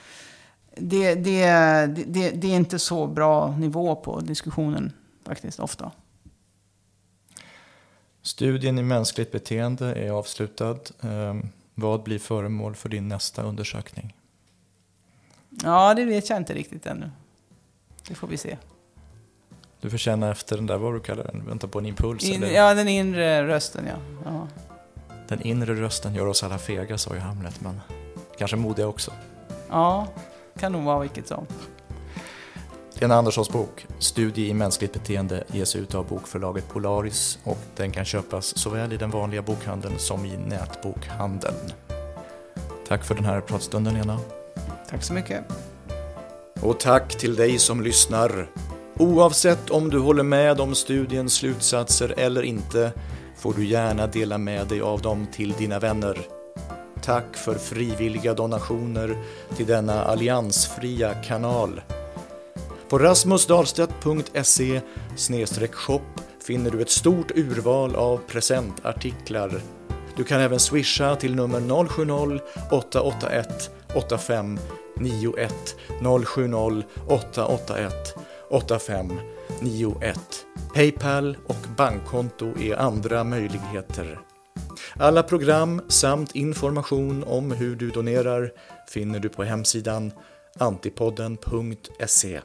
[0.75, 1.45] det, det,
[2.05, 4.93] det, det är inte så bra nivå på diskussionen
[5.25, 5.91] faktiskt, ofta.
[8.21, 10.77] Studien i mänskligt beteende är avslutad.
[11.01, 14.15] Ehm, vad blir föremål för din nästa undersökning?
[15.49, 17.11] Ja, det vet jag inte riktigt ännu.
[18.07, 18.57] Det får vi se.
[19.81, 22.23] Du får känna efter den där, vad du kallar den, vänta på en impuls?
[22.23, 22.53] In, eller?
[22.53, 24.21] Ja, den inre rösten ja.
[24.25, 24.47] ja.
[25.27, 27.81] Den inre rösten gör oss alla fega, sa ju Hamlet, men
[28.37, 29.11] kanske modiga också.
[29.69, 30.07] Ja,
[30.59, 31.45] kan nog vara vilket som.
[32.93, 38.05] Lena Anderssons bok Studie i mänskligt beteende ges ut av bokförlaget Polaris och den kan
[38.05, 41.71] köpas såväl i den vanliga bokhandeln som i nätbokhandeln.
[42.87, 44.19] Tack för den här pratstunden Lena.
[44.89, 45.43] Tack så mycket.
[46.61, 48.47] Och tack till dig som lyssnar.
[48.97, 52.91] Oavsett om du håller med om studiens slutsatser eller inte
[53.37, 56.17] får du gärna dela med dig av dem till dina vänner.
[57.01, 59.17] Tack för frivilliga donationer
[59.57, 61.81] till denna alliansfria kanal.
[62.89, 64.81] På rasmusdahlstedt.se
[65.71, 66.01] shop
[66.47, 69.61] finner du ett stort urval av presentartiklar.
[70.15, 75.75] Du kan även swisha till nummer 070-881 8591
[76.25, 78.15] 070 881
[78.51, 80.45] 8591.
[80.73, 84.19] Paypal och bankkonto är andra möjligheter.
[84.95, 88.51] Alla program samt information om hur du donerar
[88.87, 90.11] finner du på hemsidan
[90.59, 92.41] antipodden.se.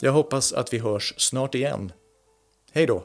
[0.00, 1.92] Jag hoppas att vi hörs snart igen.
[2.72, 3.04] Hej då!